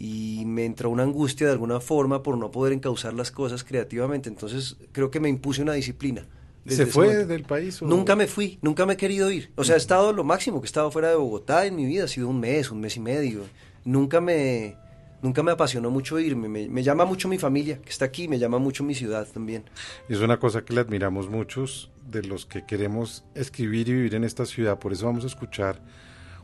[0.00, 4.28] y me entró una angustia de alguna forma por no poder encauzar las cosas creativamente.
[4.28, 6.24] Entonces creo que me impuse una disciplina.
[6.66, 7.80] ¿Se fue del país?
[7.82, 9.52] Nunca me fui, nunca me he querido ir.
[9.56, 12.04] O sea, he estado lo máximo que he estado fuera de Bogotá en mi vida,
[12.04, 13.42] ha sido un mes, un mes y medio.
[13.84, 14.76] Nunca me,
[15.22, 16.48] nunca me apasionó mucho irme.
[16.48, 19.64] Me, llama mucho mi familia, que está aquí, me llama mucho mi ciudad también.
[20.08, 24.24] Es una cosa que le admiramos muchos de los que queremos escribir y vivir en
[24.24, 24.78] esta ciudad.
[24.78, 25.80] Por eso vamos a escuchar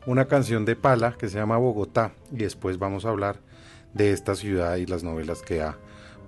[0.06, 3.40] una canción de Pala que se llama Bogotá y después vamos a hablar
[3.92, 5.78] de esta ciudad y las novelas que ha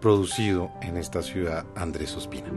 [0.01, 2.49] producido en esta ciudad Andrés Ospina.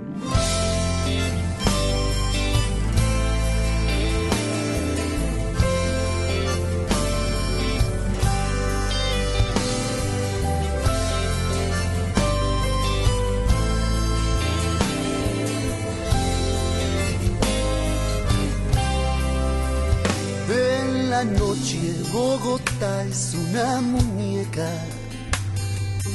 [22.13, 24.69] Bogotá es una muñeca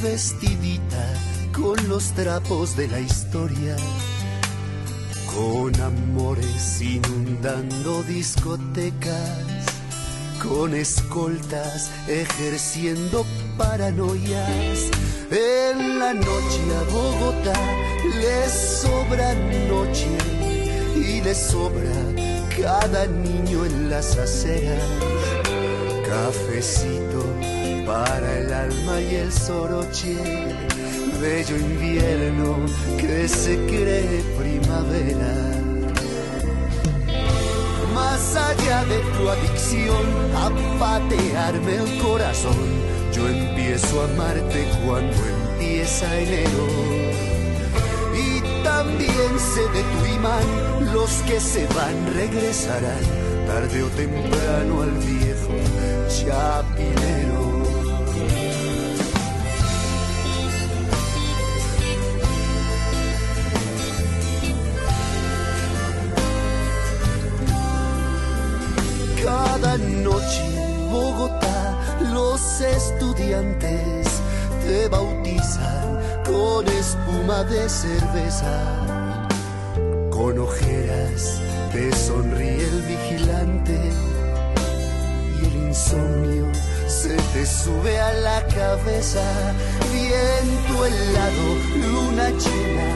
[0.02, 1.14] vestidita
[1.52, 3.76] con los trapos de la historia,
[5.34, 9.64] con amores inundando discotecas,
[10.42, 13.24] con escoltas ejerciendo
[13.56, 14.90] paranoias.
[15.30, 17.58] En la noche a Bogotá
[18.20, 19.32] le sobra
[19.66, 20.10] noche
[20.94, 21.94] y le sobra
[22.60, 25.45] cada niño en las aceras.
[26.06, 27.24] Cafecito
[27.84, 30.14] para el alma y el soroche,
[31.20, 32.56] bello invierno
[32.96, 35.34] que se cree primavera.
[37.92, 42.56] Más allá de tu adicción a patearme el corazón,
[43.12, 45.16] yo empiezo a amarte cuando
[45.50, 46.66] empieza enero.
[48.14, 54.90] Y también sé de tu imán, los que se van regresarán tarde o temprano al
[54.90, 55.52] viejo
[56.16, 57.44] chapinero.
[69.22, 71.78] Cada noche en Bogotá
[72.12, 74.06] los estudiantes
[74.64, 78.56] te bautizan con espuma de cerveza.
[80.10, 81.40] Con ojeras
[81.72, 83.95] te sonríe el vigilante
[85.86, 86.46] insomnio
[86.86, 89.22] se te sube a la cabeza.
[89.92, 91.46] Viento helado,
[91.76, 92.88] luna llena,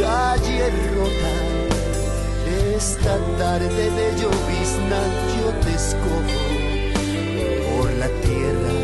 [0.00, 1.34] calle rota.
[2.76, 5.00] Esta tarde de llovizna
[5.36, 6.44] yo te escojo
[7.76, 8.74] por la tierra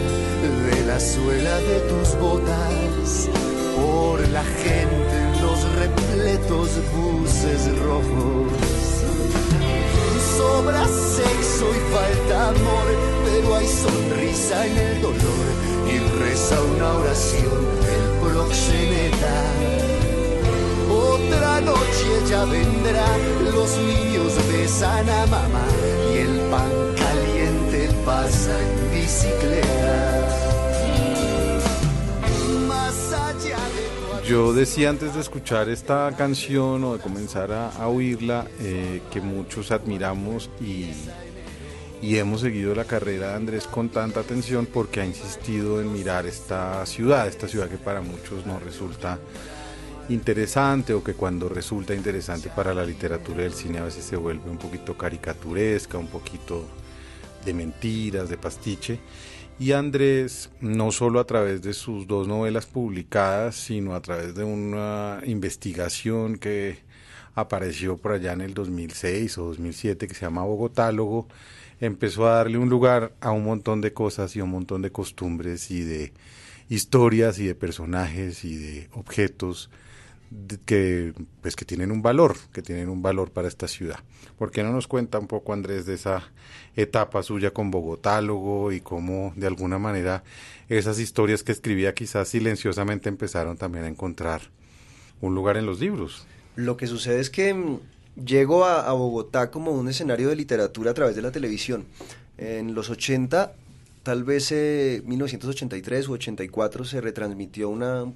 [0.71, 3.29] de la suela de tus botas,
[3.77, 8.74] por la gente en los repletos buses rojos.
[10.37, 12.87] Sobra sexo y falta amor,
[13.25, 15.47] pero hay sonrisa en el dolor
[15.87, 19.37] y reza una oración el proxeneta.
[20.91, 23.07] Otra noche ya vendrá,
[23.53, 25.67] los niños besan a mamá
[26.13, 30.04] y el pan caliente pasa en bicicleta.
[34.27, 39.71] Yo decía antes de escuchar esta canción o de comenzar a, oírla eh, que muchos
[39.71, 40.93] admiramos y,
[42.01, 46.25] y hemos seguido la carrera de Andrés con tanta atención porque ha insistido en mirar
[46.25, 49.19] esta ciudad, esta ciudad que para muchos nos resulta
[50.09, 54.17] interesante o que cuando resulta interesante para la literatura y el cine a veces se
[54.17, 56.65] vuelve un poquito caricaturesca, un poquito
[57.45, 58.99] de mentiras, de pastiche.
[59.59, 64.43] Y Andrés, no solo a través de sus dos novelas publicadas, sino a través de
[64.43, 66.79] una investigación que
[67.37, 71.29] apareció por allá en el 2006 o 2007 que se llama Bogotálogo,
[71.81, 75.71] empezó a darle un lugar a un montón de cosas y un montón de costumbres
[75.71, 76.13] y de
[76.69, 79.71] historias y de personajes y de objetos
[80.65, 84.01] que pues que tienen un valor, que tienen un valor para esta ciudad.
[84.39, 86.31] ¿Por qué no nos cuenta un poco Andrés de esa
[86.77, 90.25] etapa suya con Bogotálogo y cómo de alguna manera
[90.69, 94.43] esas historias que escribía quizás silenciosamente empezaron también a encontrar
[95.21, 96.27] un lugar en los libros?
[96.57, 97.79] Lo que sucede es que mm,
[98.25, 101.87] llego a, Bogotá como un escenario de literatura a través de la televisión.
[102.39, 103.53] En los 80,
[104.03, 108.07] tal vez eh, 1983 u 84, se retransmitió una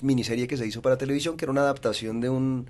[0.00, 2.66] miniserie que se hizo para televisión, que era una adaptación de, un,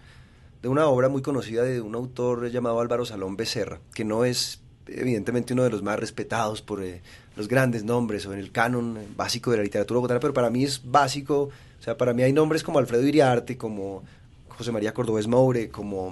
[0.63, 4.61] de una obra muy conocida de un autor llamado Álvaro Salón Becerra, que no es
[4.89, 7.03] evidentemente uno de los más respetados por eh,
[7.37, 10.65] los grandes nombres o en el canon básico de la literatura bogotana, pero para mí
[10.65, 14.03] es básico, o sea, para mí hay nombres como Alfredo Iriarte, como
[14.49, 16.11] José María Cordobés Moure, como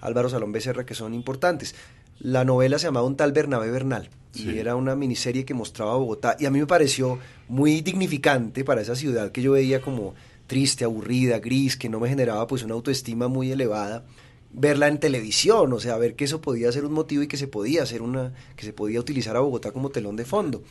[0.00, 1.74] Álvaro Salón Becerra, que son importantes.
[2.20, 4.50] La novela se llamaba Un tal Bernabé Bernal Sí.
[4.50, 8.80] y era una miniserie que mostraba Bogotá y a mí me pareció muy dignificante para
[8.80, 10.14] esa ciudad que yo veía como
[10.52, 14.04] triste, aburrida, gris, que no me generaba pues una autoestima muy elevada
[14.52, 17.48] verla en televisión, o sea, ver que eso podía ser un motivo y que se
[17.48, 20.62] podía hacer una que se podía utilizar a Bogotá como telón de fondo.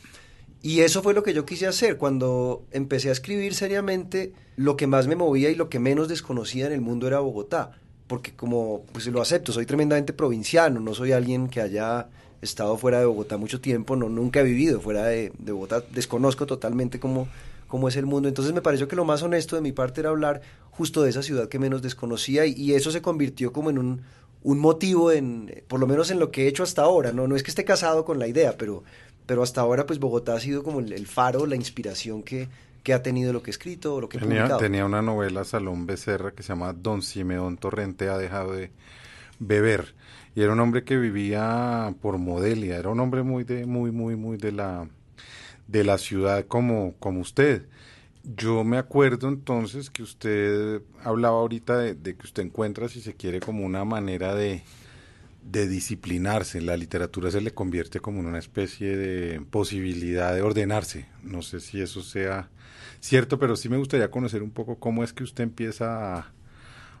[0.62, 4.34] Y eso fue lo que yo quise hacer cuando empecé a escribir seriamente.
[4.54, 7.72] Lo que más me movía y lo que menos desconocía en el mundo era Bogotá,
[8.06, 12.08] porque como pues lo acepto, soy tremendamente provinciano, no soy alguien que haya
[12.40, 16.46] estado fuera de Bogotá mucho tiempo, no nunca he vivido fuera de, de Bogotá, desconozco
[16.46, 17.26] totalmente cómo
[17.72, 18.28] cómo es el mundo.
[18.28, 20.42] Entonces me pareció que lo más honesto de mi parte era hablar
[20.72, 24.02] justo de esa ciudad que menos desconocía y, y eso se convirtió como en un,
[24.42, 27.34] un motivo en, por lo menos en lo que he hecho hasta ahora, no, no
[27.34, 28.84] es que esté casado con la idea, pero,
[29.24, 32.50] pero hasta ahora pues Bogotá ha sido como el, el faro, la inspiración que,
[32.82, 34.60] que ha tenido lo que he escrito, lo que he Tenía, publicado.
[34.60, 38.70] tenía una novela Salón Becerra que se llama Don Simeón Torrente ha dejado de
[39.38, 39.94] beber
[40.34, 44.14] y era un hombre que vivía por Modelia, era un hombre muy de muy muy
[44.14, 44.86] muy de la
[45.68, 47.66] de la ciudad como como usted.
[48.36, 53.14] Yo me acuerdo entonces que usted hablaba ahorita de, de que usted encuentra si se
[53.14, 54.62] quiere como una manera de
[55.44, 56.60] de disciplinarse.
[56.60, 61.06] La literatura se le convierte como en una especie de posibilidad de ordenarse.
[61.22, 62.48] No sé si eso sea
[63.00, 66.32] cierto, pero sí me gustaría conocer un poco cómo es que usted empieza a,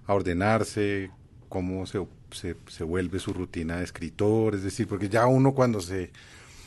[0.08, 1.10] ordenarse,
[1.48, 5.80] cómo se, se, se vuelve su rutina de escritor, es decir, porque ya uno cuando
[5.80, 6.10] se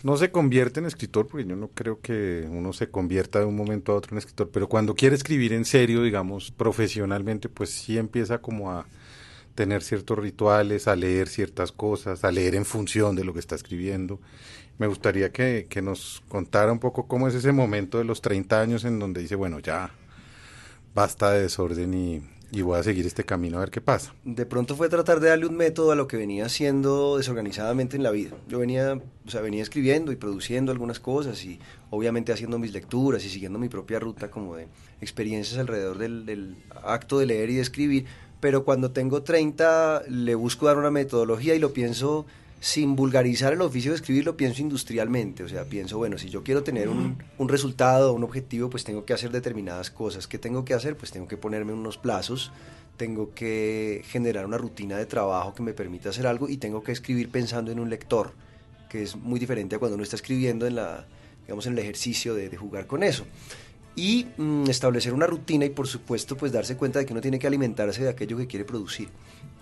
[0.06, 3.56] no se convierte en escritor, porque yo no creo que uno se convierta de un
[3.56, 7.98] momento a otro en escritor, pero cuando quiere escribir en serio, digamos, profesionalmente, pues sí
[7.98, 8.86] empieza como a
[9.56, 13.56] tener ciertos rituales, a leer ciertas cosas, a leer en función de lo que está
[13.56, 14.20] escribiendo.
[14.78, 18.62] Me gustaría que, que nos contara un poco cómo es ese momento de los 30
[18.62, 19.90] años en donde dice, bueno, ya
[20.94, 22.22] basta de desorden y,
[22.52, 24.14] y voy a seguir este camino a ver qué pasa.
[24.24, 28.04] De pronto fue tratar de darle un método a lo que venía haciendo desorganizadamente en
[28.04, 28.36] la vida.
[28.48, 33.26] Yo venía, o sea, venía escribiendo y produciendo algunas cosas y obviamente haciendo mis lecturas
[33.26, 34.68] y siguiendo mi propia ruta como de
[35.02, 38.06] experiencias alrededor del, del acto de leer y de escribir,
[38.40, 42.26] pero cuando tengo 30 le busco dar una metodología y lo pienso
[42.66, 46.44] sin vulgarizar el oficio de escribir, lo pienso industrialmente, o sea, pienso, bueno, si yo
[46.44, 50.26] quiero tener un, un resultado, un objetivo, pues tengo que hacer determinadas cosas.
[50.26, 50.98] ¿Qué tengo que hacer?
[50.98, 52.52] Pues tengo que ponerme unos plazos,
[52.98, 56.92] tengo que generar una rutina de trabajo que me permita hacer algo y tengo que
[56.92, 58.34] escribir pensando en un lector,
[58.90, 61.06] que es muy diferente a cuando uno está escribiendo en la,
[61.44, 63.28] digamos, en el ejercicio de, de jugar con eso
[63.96, 67.40] y mm, establecer una rutina y por supuesto pues darse cuenta de que uno tiene
[67.40, 69.10] que alimentarse de aquello que quiere producir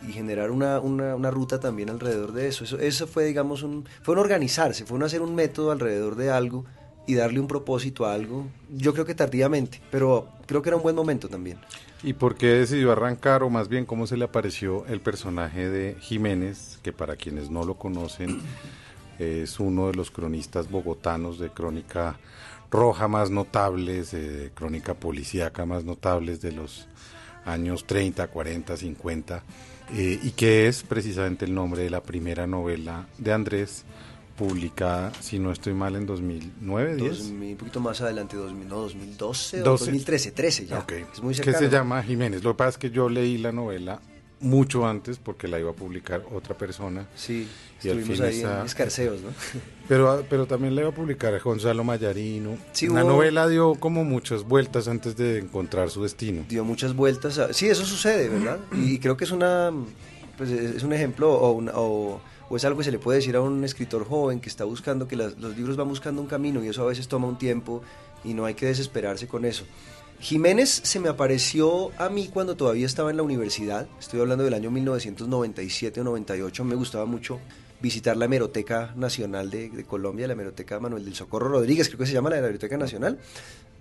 [0.08, 2.64] y generar una, una, una ruta también alrededor de eso.
[2.64, 2.80] eso.
[2.80, 6.66] Eso fue digamos un, fue un organizarse, fue un hacer un método alrededor de algo
[7.06, 10.84] y darle un propósito a algo, yo creo que tardíamente, pero creo que era un
[10.84, 11.58] buen momento también.
[12.02, 15.96] ¿Y por qué decidió arrancar, o más bien cómo se le apareció el personaje de
[16.00, 18.42] Jiménez, que para quienes no lo conocen
[19.20, 22.18] es uno de los cronistas bogotanos de crónica
[22.74, 26.88] roja más notables, eh, crónica policíaca más notables de los
[27.46, 29.44] años 30, 40, 50,
[29.94, 33.86] eh, y que es precisamente el nombre de la primera novela de Andrés,
[34.36, 37.18] publicada, si no estoy mal, en 2009, 10.
[37.20, 39.86] 2000, un poquito más adelante, 2000, no, 2012 o 12.
[39.86, 40.80] 2013, 13 ya.
[40.80, 40.94] Ok.
[41.14, 41.60] Es muy que cercano.
[41.60, 42.44] se llama Jiménez.
[42.44, 44.02] Lo que pasa es que yo leí la novela
[44.44, 47.08] mucho antes porque la iba a publicar otra persona.
[47.16, 47.48] Sí,
[47.84, 49.30] Y al estuvimos fin ahí esa- en escarceos, ¿no?
[49.88, 52.58] Pero, pero también la iba a publicar Gonzalo Mayarino.
[52.72, 56.46] Sí, la hubo- novela dio como muchas vueltas antes de encontrar su destino.
[56.48, 57.38] dio muchas vueltas.
[57.40, 58.60] a- Sí, eso sucede, ¿verdad?
[58.72, 59.72] Y creo que es una
[60.38, 63.18] pues es es un ejemplo o, una- o- o es algo que se le puede
[63.20, 66.28] decir a un escritor joven que está buscando que las- los libros van buscando un
[66.28, 67.82] camino y eso a veces toma un tiempo
[68.24, 69.66] y no hay que desesperarse con eso.
[70.20, 74.54] Jiménez se me apareció a mí cuando todavía estaba en la universidad, estoy hablando del
[74.54, 77.40] año 1997 o 98, me gustaba mucho
[77.82, 82.06] visitar la Hemeroteca Nacional de, de Colombia, la Hemeroteca Manuel del Socorro Rodríguez, creo que
[82.06, 83.20] se llama la Hemeroteca Nacional.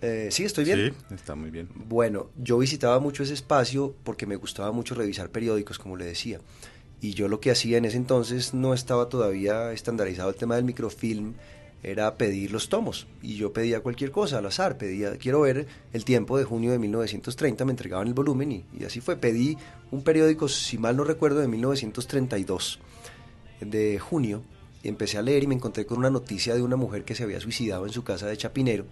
[0.02, 0.94] Eh, sí, estoy bien.
[1.08, 1.68] Sí, está muy bien.
[1.74, 6.40] Bueno, yo visitaba mucho ese espacio porque me gustaba mucho revisar periódicos, como le decía.
[7.00, 10.64] Y yo lo que hacía en ese entonces no estaba todavía estandarizado el tema del
[10.64, 11.34] microfilm,
[11.82, 13.06] era pedir los tomos.
[13.20, 16.78] Y yo pedía cualquier cosa al azar, pedía, quiero ver el tiempo de junio de
[16.78, 19.16] 1930, me entregaban el volumen y, así fue.
[19.16, 19.56] Pedí
[19.90, 22.78] un periódico, si mal no recuerdo, de 1932,
[23.60, 24.42] de junio,
[24.82, 27.24] y empecé a leer y me encontré con una noticia de una mujer que se
[27.24, 28.84] había suicidado en su casa de Chapinero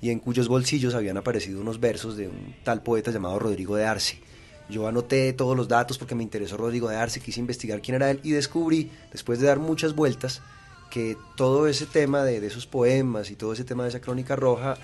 [0.00, 3.84] y en cuyos bolsillos habían aparecido unos versos de un tal poeta llamado Rodrigo de
[3.84, 4.20] Arce.
[4.68, 8.10] Yo anoté todos los datos porque me interesó Rodrigo de Arce, quise investigar quién era
[8.10, 10.42] él y descubrí, después de dar muchas vueltas,
[10.90, 14.36] que todo ese tema de, de esos poemas y todo ese tema de esa crónica
[14.36, 14.76] roja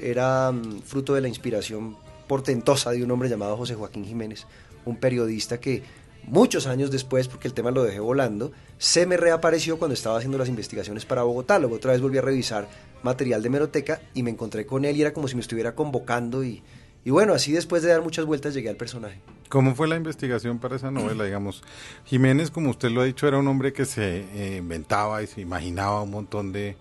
[0.00, 1.96] era mm, fruto de la inspiración
[2.26, 4.46] portentosa de un hombre llamado José Joaquín Jiménez,
[4.84, 5.82] un periodista que
[6.24, 10.38] muchos años después, porque el tema lo dejé volando, se me reapareció cuando estaba haciendo
[10.38, 11.58] las investigaciones para Bogotá.
[11.58, 12.68] Luego otra vez volví a revisar
[13.02, 16.44] material de Meroteca y me encontré con él y era como si me estuviera convocando
[16.44, 16.62] y,
[17.04, 19.20] y bueno, así después de dar muchas vueltas llegué al personaje.
[19.48, 21.24] ¿Cómo fue la investigación para esa novela?
[21.24, 21.62] Digamos,
[22.06, 25.40] Jiménez, como usted lo ha dicho, era un hombre que se eh, inventaba y se
[25.40, 26.76] imaginaba un montón de,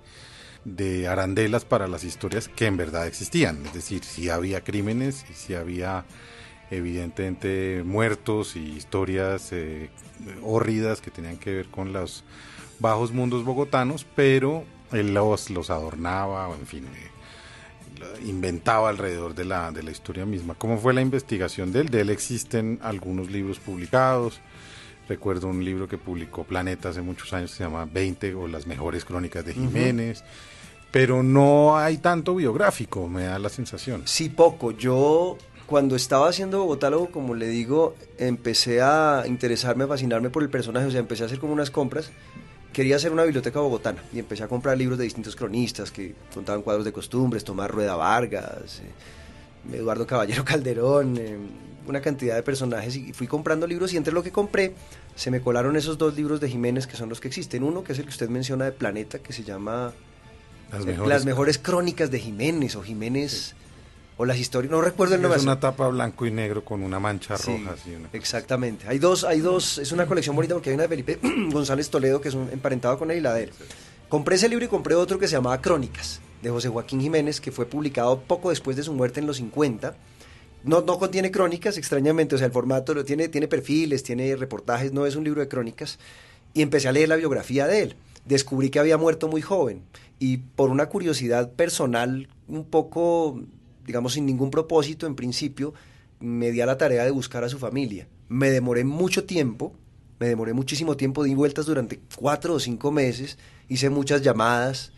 [0.63, 3.65] de arandelas para las historias que en verdad existían.
[3.65, 6.05] Es decir, si había crímenes y si había
[6.69, 9.89] evidentemente muertos y historias eh,
[10.41, 12.23] hórridas que tenían que ver con los
[12.79, 17.10] bajos mundos bogotanos, pero él los, los adornaba, o en fin, eh,
[18.25, 20.55] inventaba alrededor de la, de la historia misma.
[20.55, 21.89] ¿Cómo fue la investigación de él?
[21.89, 24.39] De él existen algunos libros publicados.
[25.07, 28.67] Recuerdo un libro que publicó Planeta hace muchos años que se llama 20 o las
[28.67, 30.23] mejores crónicas de Jiménez.
[30.91, 34.03] Pero no hay tanto biográfico, me da la sensación.
[34.05, 34.71] Sí, poco.
[34.71, 40.49] Yo cuando estaba haciendo Bogotálogo, como le digo, empecé a interesarme, a fascinarme por el
[40.49, 42.11] personaje, o sea, empecé a hacer como unas compras.
[42.73, 46.61] Quería hacer una biblioteca bogotana y empecé a comprar libros de distintos cronistas que contaban
[46.61, 51.37] cuadros de costumbres, Tomás Rueda Vargas, eh, Eduardo Caballero Calderón, eh,
[51.87, 54.73] una cantidad de personajes y fui comprando libros y entre lo que compré
[55.15, 57.63] se me colaron esos dos libros de Jiménez que son los que existen.
[57.63, 59.93] Uno que es el que usted menciona de Planeta, que se llama
[60.71, 63.55] Las eh, mejores, Las mejores crónicas de Jiménez o Jiménez
[64.21, 65.37] o las historias, no recuerdo el nombre.
[65.39, 67.73] Es una tapa blanco y negro con una mancha Sí, roja.
[67.73, 68.85] así, una exactamente.
[68.87, 71.19] Hay dos, hay dos, es una colección bonita porque hay una de Felipe
[71.51, 73.51] González Toledo que es un emparentado con la de él.
[74.09, 77.51] Compré ese libro y compré otro que se llamaba Crónicas, de José Joaquín Jiménez, que
[77.51, 79.95] fue publicado poco después de su muerte en los 50.
[80.63, 84.93] No, no contiene crónicas, extrañamente, o sea, el formato lo tiene, tiene perfiles, tiene reportajes,
[84.93, 85.97] no es un libro de crónicas.
[86.53, 87.95] Y empecé a leer la biografía de él.
[88.25, 89.81] Descubrí que había muerto muy joven
[90.19, 93.41] y por una curiosidad personal un poco,
[93.91, 95.73] digamos, sin ningún propósito en principio,
[96.21, 98.07] me di a la tarea de buscar a su familia.
[98.29, 99.73] Me demoré mucho tiempo,
[100.17, 103.37] me demoré muchísimo tiempo, di vueltas durante cuatro o cinco meses,
[103.67, 104.93] hice muchas llamadas,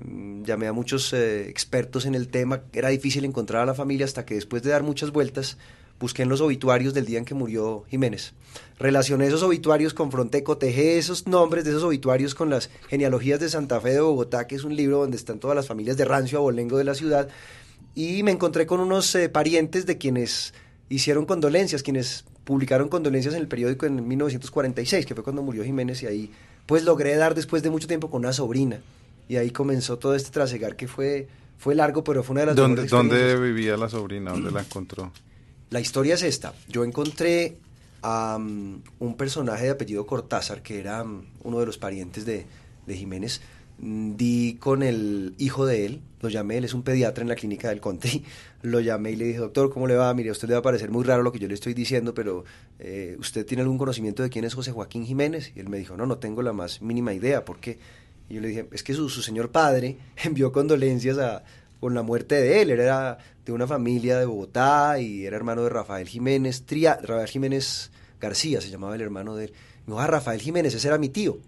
[0.00, 4.06] mm, llamé a muchos eh, expertos en el tema, era difícil encontrar a la familia
[4.06, 5.58] hasta que después de dar muchas vueltas
[5.98, 8.34] busqué en los obituarios del día en que murió Jiménez.
[8.78, 13.80] Relacioné esos obituarios, confronté, cotejé esos nombres de esos obituarios con las genealogías de Santa
[13.80, 16.42] Fe de Bogotá, que es un libro donde están todas las familias de Rancio a
[16.42, 17.28] Bolengo de la ciudad,
[17.96, 20.52] y me encontré con unos eh, parientes de quienes
[20.90, 26.02] hicieron condolencias, quienes publicaron condolencias en el periódico en 1946, que fue cuando murió Jiménez,
[26.02, 26.30] y ahí
[26.66, 28.80] pues logré dar después de mucho tiempo con una sobrina,
[29.28, 31.26] y ahí comenzó todo este trasegar que fue,
[31.56, 34.30] fue largo, pero fue una de las ¿Dónde, ¿Dónde vivía la sobrina?
[34.30, 35.10] ¿Dónde la encontró?
[35.68, 36.54] La historia es esta.
[36.68, 37.56] Yo encontré
[38.00, 42.46] a um, un personaje de apellido Cortázar, que era um, uno de los parientes de,
[42.86, 43.40] de Jiménez.
[43.78, 47.34] Mm, Di con el hijo de él, lo llamé, él es un pediatra en la
[47.34, 48.24] clínica del Country,
[48.62, 50.12] lo llamé y le dije, doctor, ¿cómo le va?
[50.14, 52.14] Mire, a usted le va a parecer muy raro lo que yo le estoy diciendo,
[52.14, 52.44] pero
[52.78, 55.52] eh, ¿usted tiene algún conocimiento de quién es José Joaquín Jiménez?
[55.54, 57.78] Y él me dijo, no, no tengo la más mínima idea, ¿por qué?
[58.28, 61.44] Y yo le dije, es que su, señor padre envió condolencias a,
[61.80, 62.70] con la muerte de él.
[62.70, 66.64] Era de una familia de Bogotá y era hermano de Rafael Jiménez,
[67.02, 69.52] Rafael Jiménez García, se llamaba el hermano de él.
[69.86, 71.38] Me dijo, ah, Rafael Jiménez, ese era mi tío.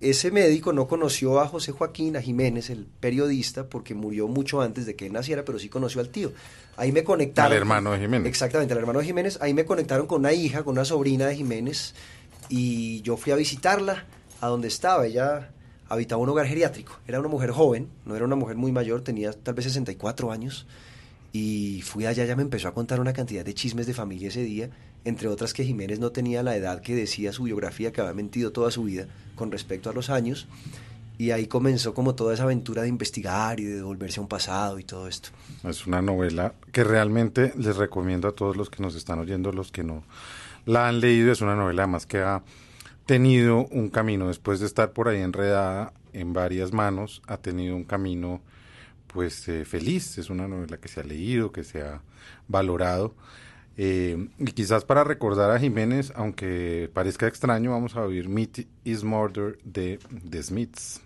[0.00, 4.86] Ese médico no conoció a José Joaquín, a Jiménez, el periodista, porque murió mucho antes
[4.86, 6.32] de que él naciera, pero sí conoció al tío.
[6.78, 7.52] Ahí me conectaron.
[7.52, 8.26] Al hermano de Jiménez.
[8.26, 9.38] Exactamente, al hermano de Jiménez.
[9.42, 11.94] Ahí me conectaron con una hija, con una sobrina de Jiménez,
[12.48, 14.06] y yo fui a visitarla
[14.40, 15.06] a donde estaba.
[15.06, 15.50] Ella
[15.90, 16.98] habitaba un hogar geriátrico.
[17.06, 20.66] Era una mujer joven, no era una mujer muy mayor, tenía tal vez 64 años.
[21.32, 24.42] Y fui allá, ya me empezó a contar una cantidad de chismes de familia ese
[24.42, 24.70] día,
[25.04, 28.52] entre otras que Jiménez no tenía la edad que decía su biografía, que había mentido
[28.52, 30.46] toda su vida con respecto a los años.
[31.18, 34.78] Y ahí comenzó como toda esa aventura de investigar y de devolverse a un pasado
[34.78, 35.28] y todo esto.
[35.64, 39.70] Es una novela que realmente les recomiendo a todos los que nos están oyendo, los
[39.70, 40.02] que no
[40.64, 41.30] la han leído.
[41.30, 42.42] Es una novela más que ha
[43.04, 47.84] tenido un camino, después de estar por ahí enredada en varias manos, ha tenido un
[47.84, 48.40] camino
[49.08, 50.16] pues eh, feliz.
[50.18, 52.00] Es una novela que se ha leído, que se ha
[52.48, 53.14] valorado.
[53.82, 59.02] Eh, y quizás para recordar a Jiménez, aunque parezca extraño, vamos a oír Meat is
[59.04, 61.00] Murder de The Smiths.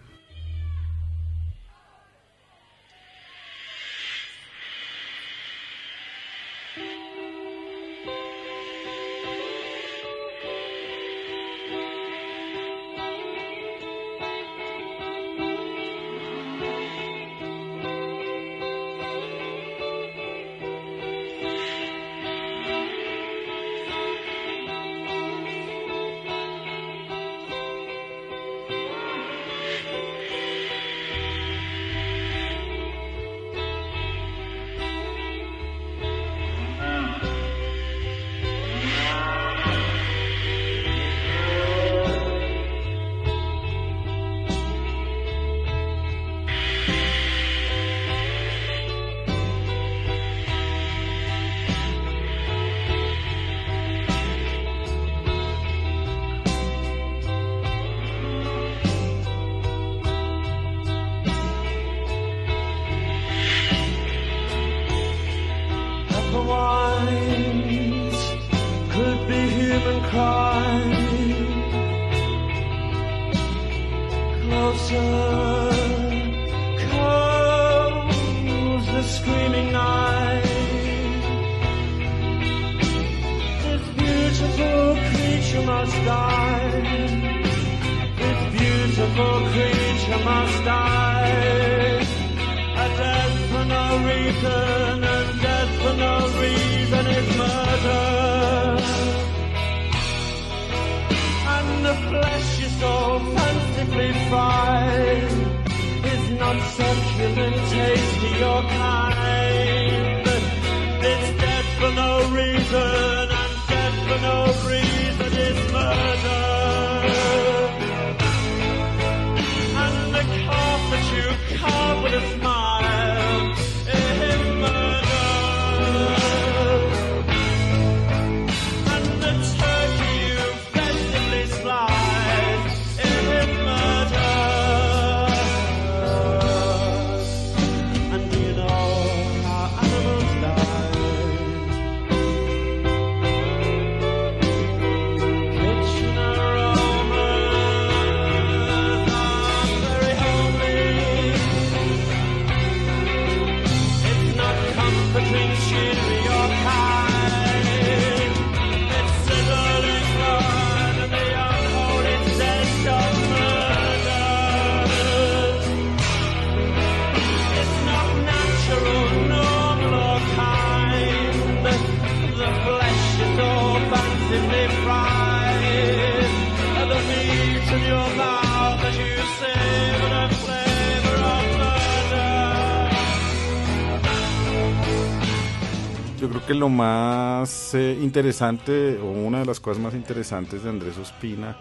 [186.25, 190.71] Yo creo que lo más eh, interesante, o una de las cosas más interesantes de
[190.71, 191.55] Andrés Ospina,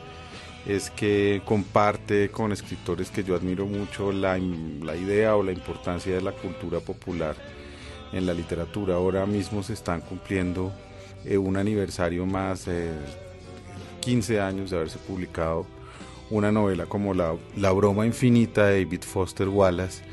[0.65, 6.15] es que comparte con escritores que yo admiro mucho la, la idea o la importancia
[6.15, 7.35] de la cultura popular
[8.13, 8.95] en la literatura.
[8.95, 10.71] Ahora mismo se están cumpliendo
[11.25, 12.93] eh, un aniversario más, eh,
[13.99, 15.65] 15 años de haberse publicado
[16.29, 20.05] una novela como La, La broma infinita de David Foster Wallace,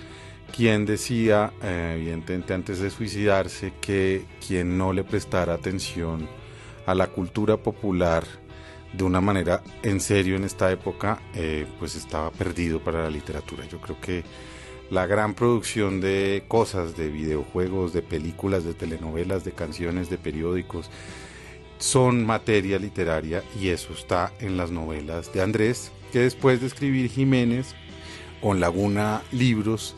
[0.51, 6.28] quien decía, eh, evidentemente antes de suicidarse, que quien no le prestara atención
[6.86, 8.24] a la cultura popular
[8.92, 13.64] de una manera en serio en esta época, eh, pues estaba perdido para la literatura.
[13.66, 14.24] Yo creo que
[14.90, 20.90] la gran producción de cosas, de videojuegos, de películas, de telenovelas, de canciones, de periódicos,
[21.78, 27.09] son materia literaria y eso está en las novelas de Andrés, que después de escribir
[27.09, 27.74] Jiménez,
[28.40, 29.94] con Laguna Libros,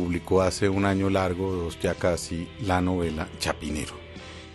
[0.00, 3.92] publicó hace un año largo, dos ya casi, la novela Chapinero,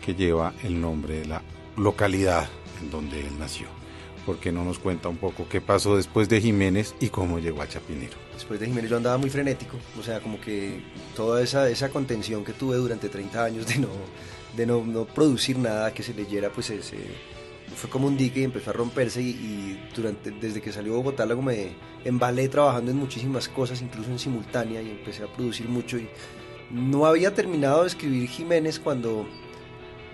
[0.03, 1.43] que lleva el nombre de la
[1.77, 2.49] localidad
[2.81, 3.67] en donde él nació.
[4.25, 7.67] Porque no nos cuenta un poco qué pasó después de Jiménez y cómo llegó a
[7.67, 8.15] Chapinero.
[8.33, 10.81] Después de Jiménez yo andaba muy frenético, o sea, como que
[11.15, 13.89] toda esa, esa contención que tuve durante 30 años de no,
[14.57, 17.34] de no, no producir nada que se leyera, pues se, se-
[17.75, 21.41] fue como un dique y empezó a romperse y, durante, desde que salió Bogotá luego
[21.41, 26.07] me embalé trabajando en muchísimas cosas, incluso en simultánea y empecé a producir mucho y
[26.71, 29.27] no había terminado de escribir Jiménez cuando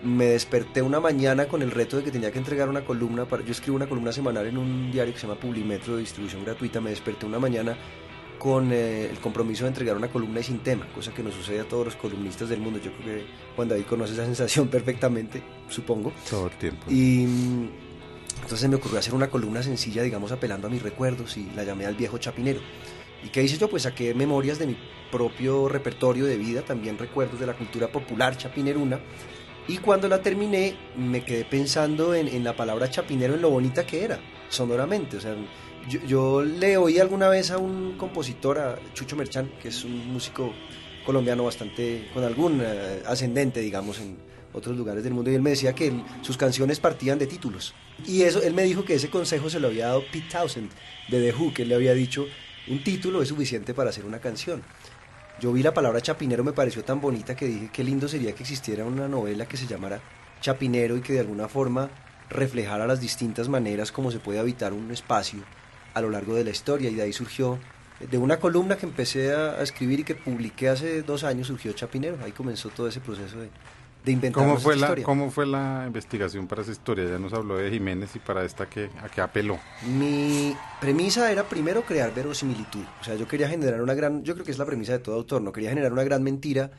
[0.03, 3.25] me desperté una mañana con el reto de que tenía que entregar una columna.
[3.25, 6.43] Para, yo escribo una columna semanal en un diario que se llama Publimetro de distribución
[6.43, 6.81] gratuita.
[6.81, 7.77] Me desperté una mañana
[8.41, 11.59] con eh, el compromiso de entregar una columna y sin tema, cosa que nos sucede
[11.59, 12.79] a todos los columnistas del mundo.
[12.83, 13.25] Yo creo que
[13.55, 16.11] Juan David conoce esa sensación perfectamente, supongo.
[16.27, 16.89] Todo el tiempo.
[16.89, 17.27] Y
[18.41, 21.85] entonces me ocurrió hacer una columna sencilla, digamos, apelando a mis recuerdos y la llamé
[21.85, 22.61] al viejo chapinero.
[23.23, 23.69] ¿Y qué hice yo?
[23.69, 24.77] Pues saqué memorias de mi
[25.11, 28.99] propio repertorio de vida, también recuerdos de la cultura popular chapineruna.
[29.67, 33.85] Y cuando la terminé, me quedé pensando en, en la palabra chapinero, en lo bonita
[33.85, 34.19] que era,
[34.49, 35.17] sonoramente.
[35.17, 35.35] O sea,
[35.87, 40.53] yo, le oí alguna vez a un compositor, a Chucho Merchán, que es un músico
[41.05, 44.17] colombiano bastante, con algún eh, ascendente, digamos, en
[44.53, 47.73] otros lugares del mundo, y él me decía que sus canciones partían de títulos.
[48.05, 50.71] Y eso, él me dijo que ese consejo se lo había dado Pete Townsend,
[51.09, 52.25] de The Who, que él le había dicho,
[52.67, 54.63] un título es suficiente para hacer una canción.
[55.39, 58.43] Yo vi la palabra chapinero, me pareció tan bonita que dije, qué lindo sería que
[58.43, 60.01] existiera una novela que se llamara
[60.39, 61.89] Chapinero y que de alguna forma
[62.29, 65.43] reflejara las distintas maneras como se puede habitar un espacio
[65.93, 66.89] a lo largo de la historia.
[66.89, 67.59] Y de ahí surgió,
[67.99, 71.71] de una columna que empecé a, a escribir y que publiqué hace dos años, surgió
[71.73, 72.17] Chapinero.
[72.23, 73.49] Ahí comenzó todo ese proceso de,
[74.03, 75.05] de inventar ¿Cómo fue, la, historia.
[75.05, 77.05] ¿Cómo fue la investigación para esa historia?
[77.07, 79.59] Ya nos habló de Jiménez y para esta que, a qué apeló.
[79.97, 82.83] Mi premisa era primero crear verosimilitud.
[82.99, 85.15] O sea, yo quería generar una gran, yo creo que es la premisa de todo
[85.15, 86.71] autor, no quería generar una gran mentira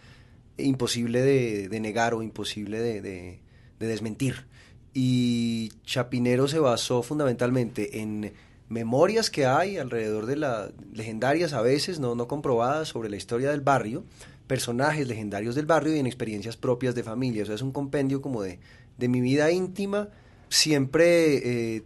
[0.59, 3.41] imposible de, de negar o imposible de, de-
[3.79, 4.47] de desmentir.
[4.95, 8.33] Y Chapinero se basó fundamentalmente en
[8.73, 13.51] memorias que hay alrededor de las legendarias a veces, no, no comprobadas, sobre la historia
[13.51, 14.05] del barrio,
[14.47, 17.43] personajes legendarios del barrio y en experiencias propias de familia.
[17.43, 18.59] O sea, es un compendio como de,
[18.99, 20.09] de mi vida íntima,
[20.49, 21.83] siempre eh,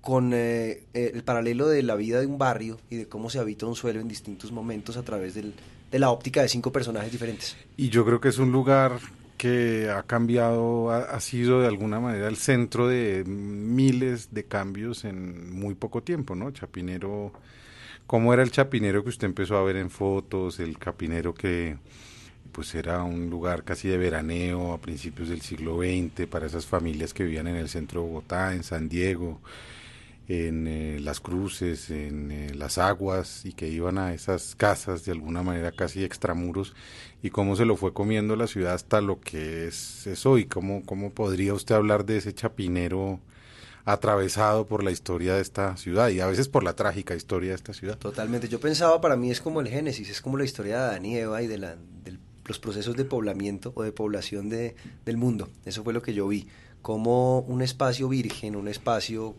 [0.00, 3.38] con eh, eh, el paralelo de la vida de un barrio y de cómo se
[3.38, 5.54] habita un suelo en distintos momentos a través del-
[5.90, 7.56] de la óptica de cinco personajes diferentes.
[7.76, 8.98] Y yo creo que es un lugar
[9.42, 15.52] que ha cambiado, ha, sido de alguna manera el centro de miles de cambios en
[15.52, 16.52] muy poco tiempo, ¿no?
[16.52, 17.32] Chapinero
[18.06, 20.60] ¿Cómo era el chapinero que usted empezó a ver en fotos?
[20.60, 21.76] El chapinero que
[22.52, 27.12] pues era un lugar casi de veraneo a principios del siglo XX para esas familias
[27.12, 29.40] que vivían en el centro de Bogotá, en San Diego,
[30.28, 35.12] en eh, Las Cruces, en eh, Las Aguas y que iban a esas casas de
[35.12, 36.74] alguna manera casi extramuros
[37.22, 40.46] y cómo se lo fue comiendo la ciudad hasta lo que es, es hoy.
[40.46, 43.20] ¿Cómo, ¿Cómo podría usted hablar de ese chapinero
[43.84, 47.56] atravesado por la historia de esta ciudad y a veces por la trágica historia de
[47.56, 47.98] esta ciudad?
[47.98, 48.48] Totalmente.
[48.48, 51.16] Yo pensaba, para mí es como el Génesis, es como la historia de Adán y
[51.16, 51.76] Eva y de la,
[52.44, 55.48] los procesos de poblamiento o de población de, del mundo.
[55.64, 56.46] Eso fue lo que yo vi.
[56.80, 59.36] Como un espacio virgen, un espacio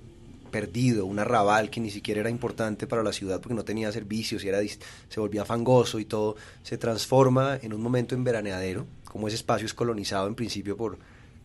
[0.53, 4.45] perdido, un arrabal que ni siquiera era importante para la ciudad porque no tenía servicios
[4.45, 9.27] y era, se volvía fangoso y todo, se transforma en un momento en veraneadero, como
[9.27, 10.97] ese espacio es colonizado en principio por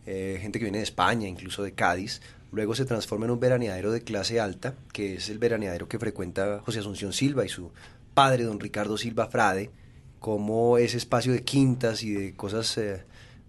[0.05, 3.91] eh, gente que viene de España, incluso de Cádiz, luego se transforma en un veraneadero
[3.91, 7.71] de clase alta, que es el veraneadero que frecuenta José Asunción Silva y su
[8.13, 9.71] padre, don Ricardo Silva Frade,
[10.19, 13.03] como ese espacio de quintas y de cosas eh,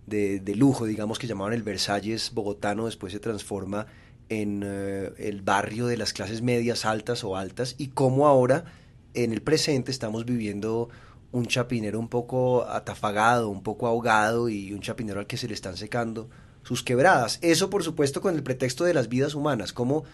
[0.06, 3.86] de, de, lujo, digamos que llamaban el Versalles bogotano, después se transforma
[4.30, 8.64] en eh, el barrio de las clases medias, altas o altas, y cómo ahora,
[9.12, 10.88] en el presente, estamos viviendo
[11.32, 15.54] un chapinero un poco atafagado, un poco ahogado y un chapinero al que se le
[15.54, 16.30] están secando
[16.62, 17.38] sus quebradas.
[17.42, 20.04] Eso, por supuesto, con el pretexto de las vidas humanas, como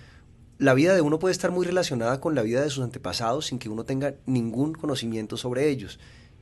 [0.58, 3.58] la vida de uno puede estar muy relacionada con la vida de sus antepasados sin
[3.58, 5.98] que uno tenga ningún conocimiento sobre ellos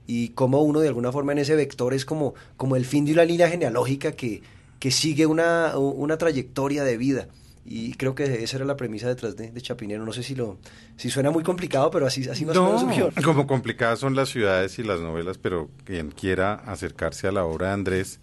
[0.07, 3.13] y cómo uno de alguna forma en ese vector es como, como el fin de
[3.13, 4.43] una línea genealógica que,
[4.79, 7.29] que sigue una, una trayectoria de vida.
[7.67, 10.05] Y creo que esa era la premisa detrás de, de, Chapinero.
[10.05, 10.59] No sé si lo
[10.97, 13.11] si suena muy complicado, pero así, así más no, o menos surgió.
[13.25, 17.69] Como complicadas son las ciudades y las novelas, pero quien quiera acercarse a la obra
[17.69, 18.21] de Andrés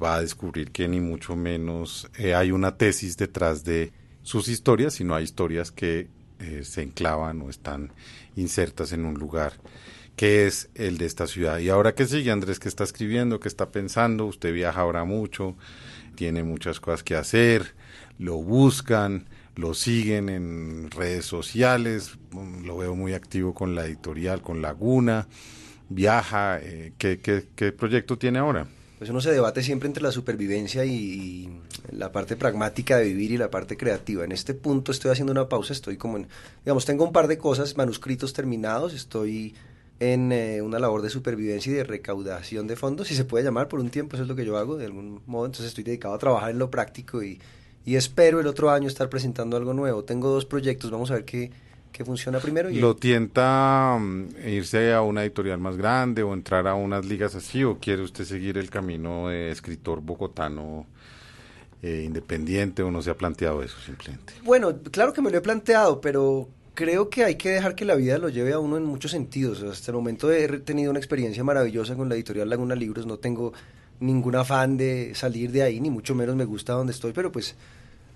[0.00, 3.92] va a descubrir que ni mucho menos eh, hay una tesis detrás de
[4.22, 6.08] sus historias, sino hay historias que
[6.38, 7.92] eh, se enclavan o están
[8.36, 9.54] insertas en un lugar
[10.16, 11.58] que es el de esta ciudad.
[11.58, 15.56] Y ahora que sigue Andrés, que está escribiendo, que está pensando, usted viaja ahora mucho,
[16.14, 17.74] tiene muchas cosas que hacer,
[18.20, 19.24] lo buscan,
[19.56, 22.18] lo siguen en redes sociales,
[22.62, 25.26] lo veo muy activo con la editorial, con Laguna,
[25.88, 28.68] viaja, eh, ¿qué, qué, qué proyecto tiene ahora?
[28.98, 31.60] Pues uno se debate siempre entre la supervivencia y, y,
[31.92, 34.22] la parte pragmática de vivir y la parte creativa.
[34.22, 36.28] En este punto estoy haciendo una pausa, estoy como en,
[36.62, 39.54] digamos, tengo un par de cosas, manuscritos terminados, estoy
[39.98, 43.68] en eh, una labor de supervivencia y de recaudación de fondos, si se puede llamar
[43.68, 46.12] por un tiempo, eso es lo que yo hago de algún modo, entonces estoy dedicado
[46.12, 47.40] a trabajar en lo práctico y,
[47.84, 50.04] y espero el otro año estar presentando algo nuevo.
[50.04, 51.50] Tengo dos proyectos, vamos a ver qué,
[51.92, 52.70] qué funciona primero.
[52.70, 57.34] Y ¿Lo tienta um, irse a una editorial más grande o entrar a unas ligas
[57.34, 60.86] así o quiere usted seguir el camino de escritor bogotano?
[61.82, 64.34] Eh, independiente o no se ha planteado eso simplemente?
[64.44, 67.94] Bueno, claro que me lo he planteado, pero creo que hay que dejar que la
[67.94, 69.62] vida lo lleve a uno en muchos sentidos.
[69.62, 73.54] Hasta el momento he tenido una experiencia maravillosa con la editorial Laguna Libros, no tengo
[74.00, 77.54] ningún afán de salir de ahí, ni mucho menos me gusta donde estoy, pero pues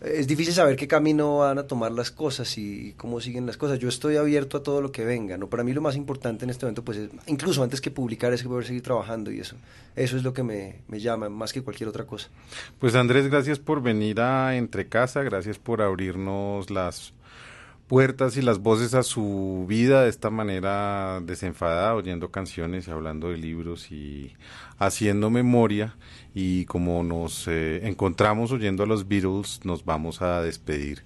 [0.05, 3.79] es difícil saber qué camino van a tomar las cosas y cómo siguen las cosas.
[3.79, 5.49] Yo estoy abierto a todo lo que venga, ¿no?
[5.49, 8.43] Para mí lo más importante en este momento, pues, es, incluso antes que publicar, es
[8.43, 9.57] que poder seguir trabajando y eso.
[9.97, 12.29] Eso es lo que me, me llama, más que cualquier otra cosa.
[12.79, 17.15] Pues Andrés, gracias por venir a Entre Casa, gracias por abrirnos las
[17.87, 23.31] puertas y las voces a su vida de esta manera desenfadada, oyendo canciones y hablando
[23.31, 24.33] de libros y
[24.79, 25.97] haciendo memoria.
[26.35, 31.05] Y como nos eh, encontramos oyendo a los Beatles, nos vamos a despedir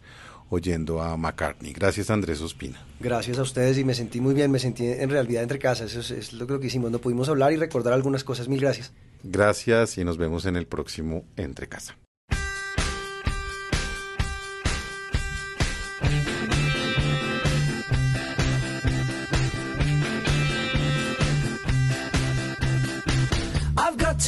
[0.51, 1.72] oyendo a McCartney.
[1.72, 2.81] Gracias Andrés Ospina.
[3.01, 6.01] Gracias a ustedes y me sentí muy bien, me sentí en realidad entre casas, eso
[6.01, 8.93] es, es lo que hicimos, no pudimos hablar y recordar algunas cosas, mil gracias.
[9.22, 11.97] Gracias y nos vemos en el próximo Entre Casa.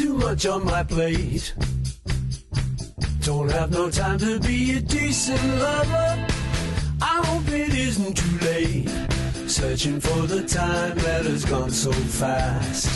[0.00, 1.52] Too much on my plate.
[3.20, 6.26] Don't have no time to be a decent lover.
[7.02, 8.88] I hope it isn't too late.
[9.46, 12.88] Searching for the time that has gone so fast.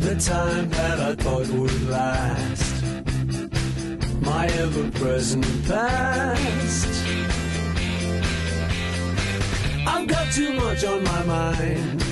[0.00, 2.82] The time that I thought would last.
[4.22, 6.88] My ever present past.
[9.86, 12.09] I've got too much on my mind.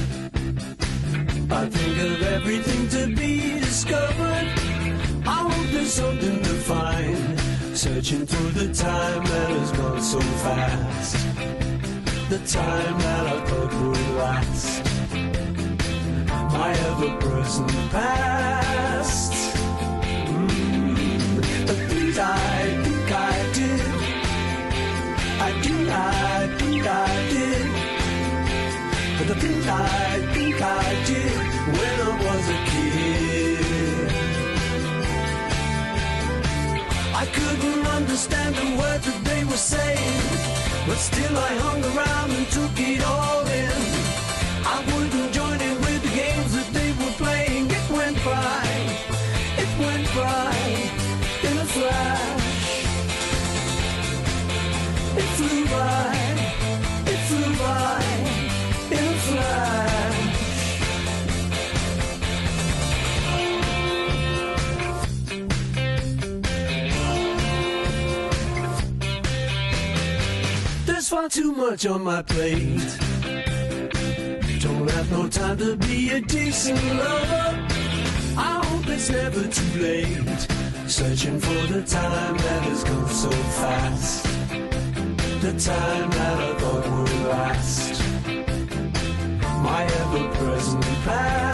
[1.50, 4.48] I think of everything to be discovered.
[5.26, 7.40] I hope there's something to find.
[7.76, 11.14] Searching through the time that has gone so fast.
[12.28, 14.84] The time that I thought would last.
[16.52, 19.32] My ever present past.
[20.28, 21.38] Mm,
[21.70, 23.80] at least I think I did.
[25.40, 27.66] I do, I think I did.
[29.18, 31.36] But the things I think I did
[31.76, 34.08] when I was a kid.
[37.14, 40.22] I couldn't understand the words that they were saying,
[40.86, 43.47] but still I hung around and took it all
[71.08, 72.98] There's far too much on my plate.
[74.60, 77.66] Don't have no time to be a decent lover.
[78.36, 80.48] I hope it's never too late.
[80.86, 84.24] Searching for the time that has gone so fast.
[85.40, 88.02] The time that I thought would last.
[89.62, 91.47] My ever present past.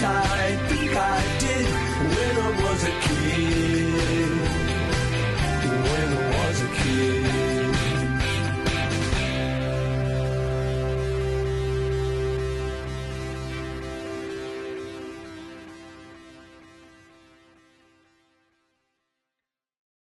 [0.00, 0.59] Think